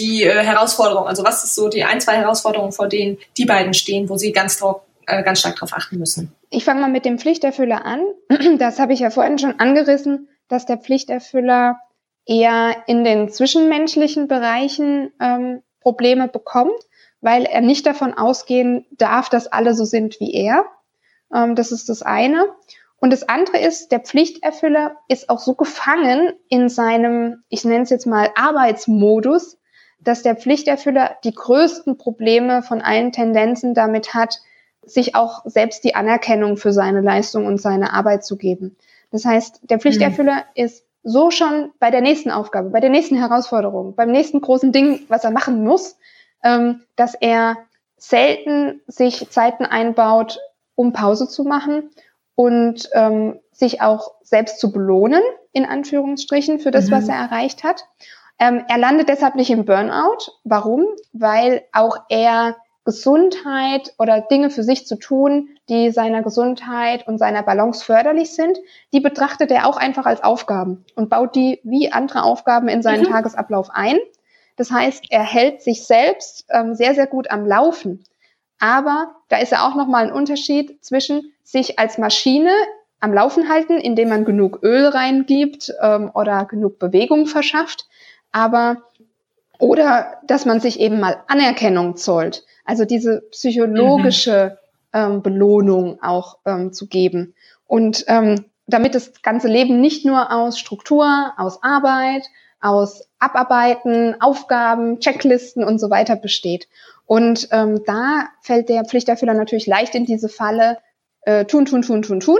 [0.00, 1.06] die äh, Herausforderung?
[1.06, 4.32] Also was ist so die ein, zwei Herausforderungen, vor denen die beiden stehen, wo sie
[4.32, 4.60] ganz,
[5.06, 6.34] äh, ganz stark darauf achten müssen?
[6.50, 8.00] Ich fange mal mit dem Pflichterfüller an.
[8.58, 11.78] Das habe ich ja vorhin schon angerissen, dass der Pflichterfüller
[12.26, 16.78] eher in den zwischenmenschlichen Bereichen ähm, Probleme bekommt,
[17.20, 20.64] weil er nicht davon ausgehen darf, dass alle so sind wie er.
[21.34, 22.46] Ähm, das ist das eine.
[23.00, 27.90] Und das andere ist, der Pflichterfüller ist auch so gefangen in seinem, ich nenne es
[27.90, 29.58] jetzt mal Arbeitsmodus,
[30.00, 34.40] dass der Pflichterfüller die größten Probleme von allen Tendenzen damit hat,
[34.82, 38.76] sich auch selbst die Anerkennung für seine Leistung und seine Arbeit zu geben.
[39.10, 40.64] Das heißt, der Pflichterfüller mhm.
[40.64, 45.00] ist so schon bei der nächsten Aufgabe, bei der nächsten Herausforderung, beim nächsten großen Ding,
[45.08, 45.96] was er machen muss,
[46.42, 47.56] ähm, dass er
[47.96, 50.38] selten sich Zeiten einbaut,
[50.74, 51.90] um Pause zu machen
[52.34, 55.22] und ähm, sich auch selbst zu belohnen,
[55.52, 56.92] in Anführungsstrichen, für das, mhm.
[56.92, 57.84] was er erreicht hat.
[58.40, 60.32] Ähm, er landet deshalb nicht im Burnout.
[60.44, 60.86] Warum?
[61.12, 67.42] Weil auch er Gesundheit oder Dinge für sich zu tun, die seiner Gesundheit und seiner
[67.42, 68.58] Balance förderlich sind,
[68.94, 73.02] die betrachtet er auch einfach als Aufgaben und baut die wie andere Aufgaben in seinen
[73.02, 73.10] mhm.
[73.10, 73.98] Tagesablauf ein.
[74.56, 78.04] Das heißt, er hält sich selbst ähm, sehr, sehr gut am Laufen.
[78.58, 82.52] Aber da ist ja auch nochmal ein Unterschied zwischen sich als Maschine
[83.00, 87.86] am Laufen halten, indem man genug Öl reingibt ähm, oder genug Bewegung verschafft,
[88.32, 88.78] aber
[89.58, 94.58] oder dass man sich eben mal Anerkennung zollt, also diese psychologische
[94.92, 94.98] mhm.
[94.98, 97.34] ähm, Belohnung auch ähm, zu geben.
[97.66, 102.24] Und ähm, damit das ganze Leben nicht nur aus Struktur, aus Arbeit,
[102.60, 106.68] aus Abarbeiten, Aufgaben, Checklisten und so weiter besteht.
[107.06, 110.78] Und ähm, da fällt der Pflichterfüller natürlich leicht in diese Falle,
[111.22, 112.38] äh, tun, tun, tun, tun, tun.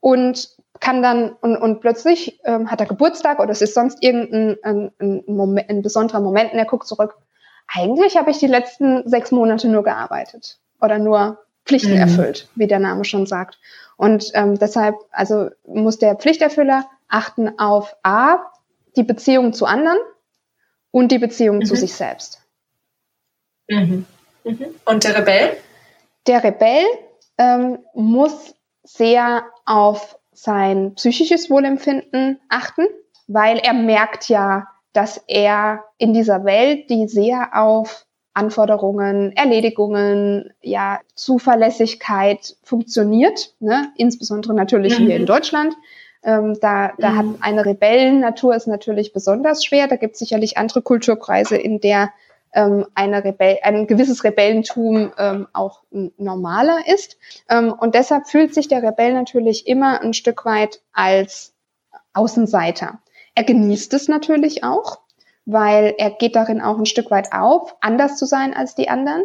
[0.00, 4.56] Und kann dann, und, und plötzlich ähm, hat er Geburtstag oder es ist sonst irgendein
[4.62, 7.16] ein, ein, Moment, ein besonderer Moment und er guckt zurück.
[7.72, 12.00] Eigentlich habe ich die letzten sechs Monate nur gearbeitet oder nur Pflichten mhm.
[12.00, 13.58] erfüllt, wie der Name schon sagt.
[13.96, 18.38] Und ähm, deshalb, also muss der Pflichterfüller achten auf A,
[18.96, 19.98] die Beziehung zu anderen
[20.90, 21.64] und die Beziehung mhm.
[21.64, 22.42] zu sich selbst.
[23.68, 24.04] Mhm.
[24.44, 24.66] Mhm.
[24.84, 25.56] Und der Rebell?
[26.26, 26.84] Der Rebell
[27.38, 32.86] ähm, muss sehr auf sein psychisches Wohlempfinden achten,
[33.26, 41.00] weil er merkt ja, dass er in dieser Welt, die sehr auf Anforderungen, Erledigungen, ja,
[41.14, 43.92] Zuverlässigkeit funktioniert, ne?
[43.96, 45.06] insbesondere natürlich mhm.
[45.06, 45.26] hier in mhm.
[45.26, 45.74] Deutschland.
[46.24, 47.16] Ähm, da da mhm.
[47.16, 49.86] hat eine Rebellennatur ist natürlich besonders schwer.
[49.88, 52.10] Da gibt es sicherlich andere Kulturkreise, in der
[52.54, 57.18] ähm, eine Rebell ein gewisses Rebellentum ähm, auch normaler ist.
[57.48, 61.52] Ähm, und deshalb fühlt sich der Rebell natürlich immer ein Stück weit als
[62.14, 63.00] Außenseiter.
[63.34, 65.00] Er genießt es natürlich auch,
[65.44, 69.24] weil er geht darin auch ein Stück weit auf, anders zu sein als die anderen.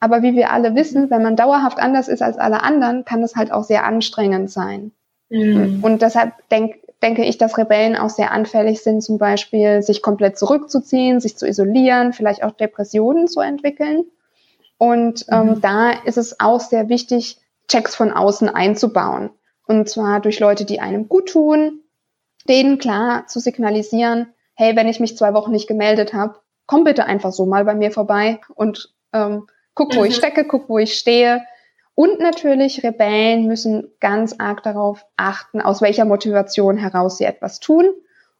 [0.00, 3.36] Aber wie wir alle wissen, wenn man dauerhaft anders ist als alle anderen, kann es
[3.36, 4.90] halt auch sehr anstrengend sein.
[5.28, 5.78] Mhm.
[5.82, 10.38] Und deshalb denk, denke ich, dass Rebellen auch sehr anfällig sind, zum Beispiel sich komplett
[10.38, 14.04] zurückzuziehen, sich zu isolieren, vielleicht auch Depressionen zu entwickeln.
[14.78, 15.60] Und ähm, mhm.
[15.60, 17.38] da ist es auch sehr wichtig,
[17.68, 19.30] Checks von außen einzubauen.
[19.66, 21.80] Und zwar durch Leute, die einem gut tun,
[22.48, 27.04] denen klar zu signalisieren, hey, wenn ich mich zwei Wochen nicht gemeldet habe, komm bitte
[27.04, 30.06] einfach so mal bei mir vorbei und ähm, guck, wo mhm.
[30.06, 31.42] ich stecke, guck, wo ich stehe.
[31.94, 37.84] Und natürlich, Rebellen müssen ganz arg darauf achten, aus welcher Motivation heraus sie etwas tun.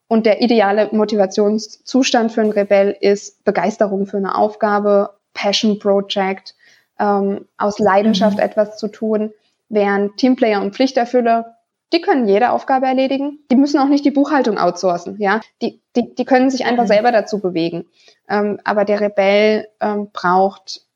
[0.09, 6.55] Und der ideale Motivationszustand für einen Rebell ist Begeisterung für eine Aufgabe, Passion Project,
[6.99, 8.43] ähm, aus Leidenschaft mhm.
[8.43, 9.33] etwas zu tun,
[9.69, 11.57] während Teamplayer und Pflichterfüller,
[11.93, 13.41] die können jede Aufgabe erledigen.
[13.51, 15.41] Die müssen auch nicht die Buchhaltung outsourcen, ja.
[15.61, 16.89] Die, die, die können sich einfach mhm.
[16.89, 17.87] selber dazu bewegen.
[18.29, 20.87] Ähm, aber der Rebell ähm, braucht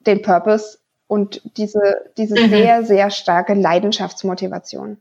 [0.00, 0.78] den Purpose
[1.14, 2.50] und diese, diese mhm.
[2.50, 5.00] sehr, sehr starke Leidenschaftsmotivation.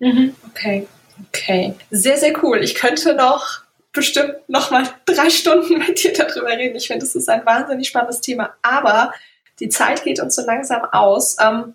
[0.00, 0.34] Mhm.
[0.50, 0.88] Okay,
[1.28, 1.74] okay.
[1.92, 2.64] Sehr, sehr cool.
[2.64, 3.60] Ich könnte noch
[3.92, 6.74] bestimmt noch mal drei Stunden mit dir darüber reden.
[6.74, 8.54] Ich finde, das ist ein wahnsinnig spannendes Thema.
[8.60, 9.12] Aber
[9.60, 11.36] die Zeit geht uns so langsam aus.
[11.40, 11.74] Ähm,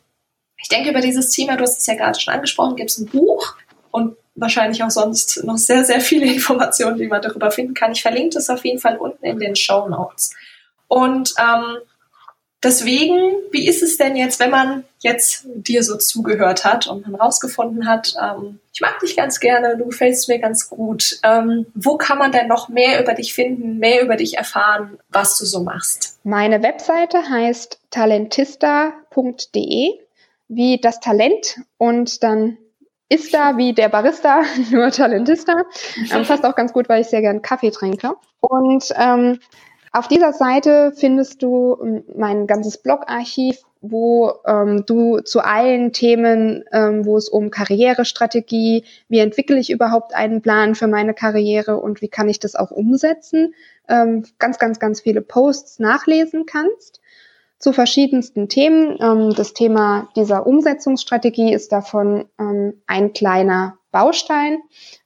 [0.61, 3.07] ich denke, über dieses Thema, du hast es ja gerade schon angesprochen, gibt es ein
[3.07, 3.55] Buch
[3.91, 7.93] und wahrscheinlich auch sonst noch sehr, sehr viele Informationen, die man darüber finden kann.
[7.93, 10.32] Ich verlinke das auf jeden Fall unten in den Show Notes.
[10.89, 11.78] Und ähm,
[12.64, 17.20] Deswegen, wie ist es denn jetzt, wenn man jetzt dir so zugehört hat und man
[17.20, 21.20] rausgefunden hat, ähm, ich mag dich ganz gerne, du gefällst mir ganz gut.
[21.24, 25.39] Ähm, wo kann man denn noch mehr über dich finden, mehr über dich erfahren, was
[25.39, 26.20] du so machst?
[26.24, 29.97] Meine Webseite heißt talentista.de,
[30.47, 32.59] wie das Talent und dann
[33.09, 35.64] ist da wie der Barista, nur Talentista.
[36.14, 38.14] Ähm, passt auch ganz gut, weil ich sehr gern Kaffee trinke.
[38.39, 39.39] Und ähm,
[39.92, 46.64] auf dieser Seite findest du ähm, mein ganzes Blogarchiv, wo ähm, du zu allen Themen,
[46.72, 52.02] ähm, wo es um Karrierestrategie, wie entwickle ich überhaupt einen Plan für meine Karriere und
[52.02, 53.54] wie kann ich das auch umsetzen,
[53.89, 57.02] ähm, ganz, ganz, ganz viele Posts nachlesen kannst
[57.58, 58.98] zu verschiedensten Themen.
[59.02, 64.60] Ähm, das Thema dieser Umsetzungsstrategie ist davon ähm, ein kleiner Baustein,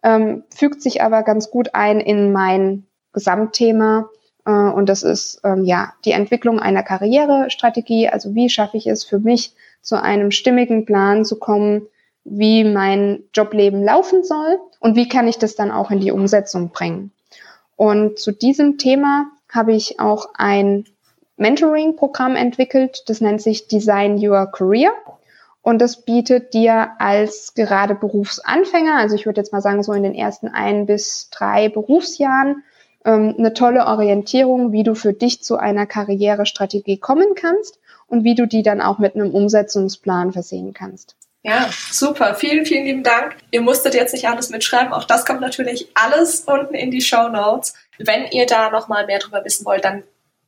[0.04, 4.10] ähm, fügt sich aber ganz gut ein in mein Gesamtthema.
[4.46, 8.10] Äh, und das ist ja die Entwicklung einer Karrierestrategie.
[8.10, 11.88] Also wie schaffe ich es für mich, zu einem stimmigen Plan zu kommen,
[12.24, 16.70] wie mein Jobleben laufen soll und wie kann ich das dann auch in die Umsetzung
[16.70, 17.12] bringen.
[17.76, 20.86] Und zu diesem Thema habe ich auch ein
[21.38, 23.04] Mentoring-Programm entwickelt.
[23.08, 24.92] Das nennt sich Design Your Career.
[25.62, 30.04] Und das bietet dir als gerade Berufsanfänger, also ich würde jetzt mal sagen, so in
[30.04, 32.64] den ersten ein bis drei Berufsjahren,
[33.06, 38.36] ähm, eine tolle Orientierung, wie du für dich zu einer Karrierestrategie kommen kannst und wie
[38.36, 41.16] du die dann auch mit einem Umsetzungsplan versehen kannst.
[41.44, 42.34] Ja, super.
[42.34, 43.36] Vielen, vielen lieben Dank.
[43.52, 44.94] Ihr musstet jetzt nicht alles mitschreiben.
[44.94, 47.76] Auch das kommt natürlich alles unten in die Show Notes.
[48.00, 50.04] Wenn ihr da nochmal mehr drüber wissen wollt, dann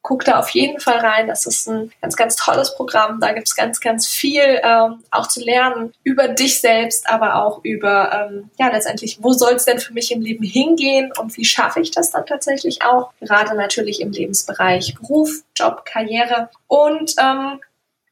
[0.07, 1.27] guck da auf jeden Fall rein.
[1.27, 3.19] Das ist ein ganz, ganz tolles Programm.
[3.19, 7.59] Da gibt es ganz, ganz viel ähm, auch zu lernen über dich selbst, aber auch
[7.65, 11.43] über, ähm, ja, letztendlich, wo soll es denn für mich im Leben hingehen und wie
[11.43, 13.11] schaffe ich das dann tatsächlich auch?
[13.19, 16.51] Gerade natürlich im Lebensbereich Beruf, Job, Karriere.
[16.67, 17.59] Und ähm,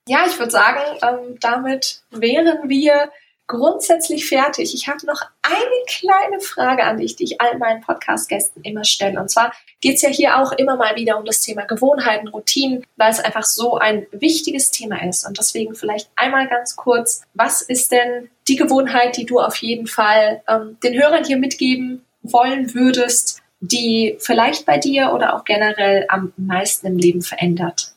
[0.06, 3.10] ja, ich würde sagen, ähm, damit wären wir
[3.48, 4.74] grundsätzlich fertig.
[4.74, 9.20] Ich habe noch eine kleine Frage an dich, die ich all meinen Podcast-Gästen immer stelle.
[9.20, 12.84] Und zwar geht es ja hier auch immer mal wieder um das Thema Gewohnheiten, Routinen,
[12.96, 15.28] weil es einfach so ein wichtiges Thema ist.
[15.28, 19.88] Und deswegen vielleicht einmal ganz kurz, was ist denn die Gewohnheit, die du auf jeden
[19.88, 26.06] Fall ähm, den Hörern hier mitgeben wollen würdest, die vielleicht bei dir oder auch generell
[26.10, 27.92] am meisten im Leben verändert?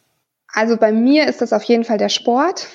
[0.53, 2.69] Also bei mir ist das auf jeden Fall der Sport.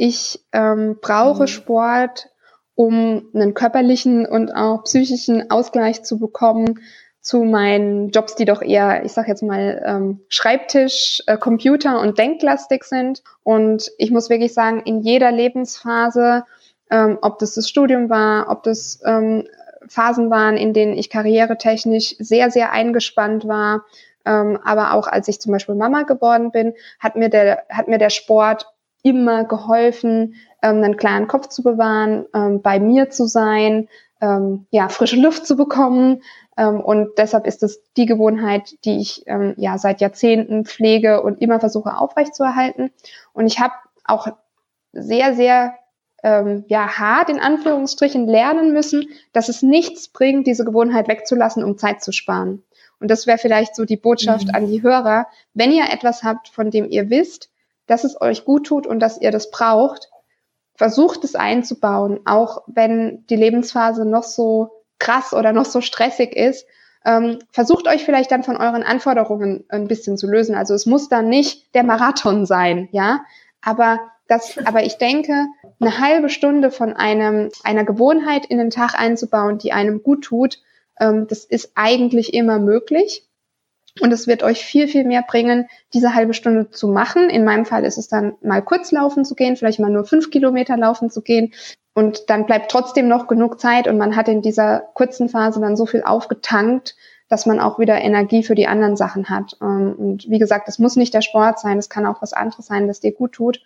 [0.00, 1.46] Ich ähm, brauche mhm.
[1.48, 2.30] Sport,
[2.76, 6.78] um einen körperlichen und auch psychischen Ausgleich zu bekommen
[7.20, 12.16] zu meinen Jobs, die doch eher, ich sag jetzt mal, ähm, Schreibtisch, äh, Computer und
[12.16, 13.24] denklastig sind.
[13.42, 16.44] Und ich muss wirklich sagen, in jeder Lebensphase,
[16.92, 19.48] ähm, ob das das Studium war, ob das ähm,
[19.88, 23.84] Phasen waren, in denen ich karrieretechnisch sehr, sehr eingespannt war,
[24.24, 27.98] ähm, aber auch als ich zum Beispiel Mama geworden bin, hat mir der, hat mir
[27.98, 28.68] der Sport
[29.02, 33.88] immer geholfen, ähm, einen klaren Kopf zu bewahren, ähm, bei mir zu sein,
[34.20, 36.22] ähm, ja, frische Luft zu bekommen.
[36.56, 41.40] Ähm, und deshalb ist es die Gewohnheit, die ich ähm, ja seit Jahrzehnten pflege und
[41.40, 42.90] immer versuche aufrechtzuerhalten.
[43.32, 43.74] Und ich habe
[44.04, 44.28] auch
[44.92, 45.74] sehr, sehr
[46.22, 51.78] ähm, ja, hart in Anführungsstrichen lernen müssen, dass es nichts bringt, diese Gewohnheit wegzulassen, um
[51.78, 52.64] Zeit zu sparen.
[53.00, 54.54] Und das wäre vielleicht so die Botschaft mhm.
[54.54, 55.28] an die Hörer.
[55.54, 57.50] Wenn ihr etwas habt, von dem ihr wisst,
[57.88, 60.08] dass es euch gut tut und dass ihr das braucht,
[60.76, 64.70] versucht es einzubauen, auch wenn die Lebensphase noch so
[65.00, 66.66] krass oder noch so stressig ist.
[67.04, 70.54] Ähm, versucht euch vielleicht dann von euren Anforderungen ein bisschen zu lösen.
[70.54, 73.24] Also es muss dann nicht der Marathon sein, ja.
[73.60, 75.46] Aber das, aber ich denke,
[75.80, 80.60] eine halbe Stunde von einem, einer Gewohnheit in den Tag einzubauen, die einem gut tut,
[81.00, 83.27] ähm, das ist eigentlich immer möglich.
[84.00, 87.30] Und es wird euch viel, viel mehr bringen, diese halbe Stunde zu machen.
[87.30, 90.30] In meinem Fall ist es dann mal kurz laufen zu gehen, vielleicht mal nur fünf
[90.30, 91.52] Kilometer laufen zu gehen.
[91.94, 95.76] Und dann bleibt trotzdem noch genug Zeit und man hat in dieser kurzen Phase dann
[95.76, 96.94] so viel aufgetankt,
[97.28, 99.56] dass man auch wieder Energie für die anderen Sachen hat.
[99.60, 102.66] Ähm, und wie gesagt, es muss nicht der Sport sein, es kann auch was anderes
[102.66, 103.60] sein, das dir gut tut.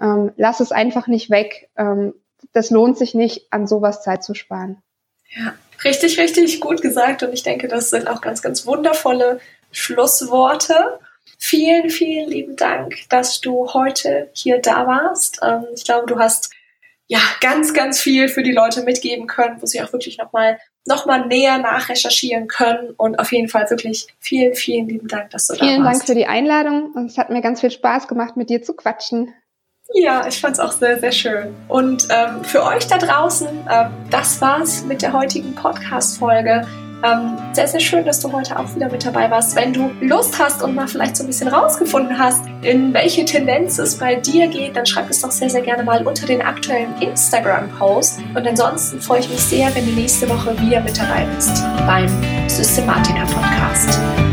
[0.00, 1.70] Ähm, lass es einfach nicht weg.
[1.76, 2.14] Ähm,
[2.52, 4.82] das lohnt sich nicht, an sowas Zeit zu sparen.
[5.34, 5.54] Ja,
[5.84, 7.22] richtig, richtig gut gesagt.
[7.22, 9.40] Und ich denke, das sind auch ganz, ganz wundervolle
[9.72, 11.00] Schlussworte.
[11.38, 15.40] Vielen, vielen lieben Dank, dass du heute hier da warst.
[15.42, 16.50] Ähm, ich glaube, du hast
[17.08, 21.06] ja ganz, ganz viel für die Leute mitgeben können, wo sie auch wirklich nochmal noch
[21.06, 22.90] mal näher nachrecherchieren können.
[22.96, 25.74] Und auf jeden Fall wirklich vielen, vielen lieben Dank, dass du vielen da warst.
[25.74, 28.62] Vielen Dank für die Einladung und es hat mir ganz viel Spaß gemacht, mit dir
[28.62, 29.32] zu quatschen.
[29.94, 31.54] Ja, ich fand es auch sehr, sehr schön.
[31.68, 36.66] Und ähm, für euch da draußen, ähm, das war's mit der heutigen Podcast-Folge.
[37.04, 39.56] Ähm, sehr, sehr schön, dass du heute auch wieder mit dabei warst.
[39.56, 43.78] Wenn du Lust hast und mal vielleicht so ein bisschen rausgefunden hast, in welche Tendenz
[43.78, 46.94] es bei dir geht, dann schreib es doch sehr, sehr gerne mal unter den aktuellen
[47.00, 48.20] Instagram-Post.
[48.34, 52.08] Und ansonsten freue ich mich sehr, wenn du nächste Woche wieder mit dabei bist beim
[52.48, 54.31] Systematiker-Podcast.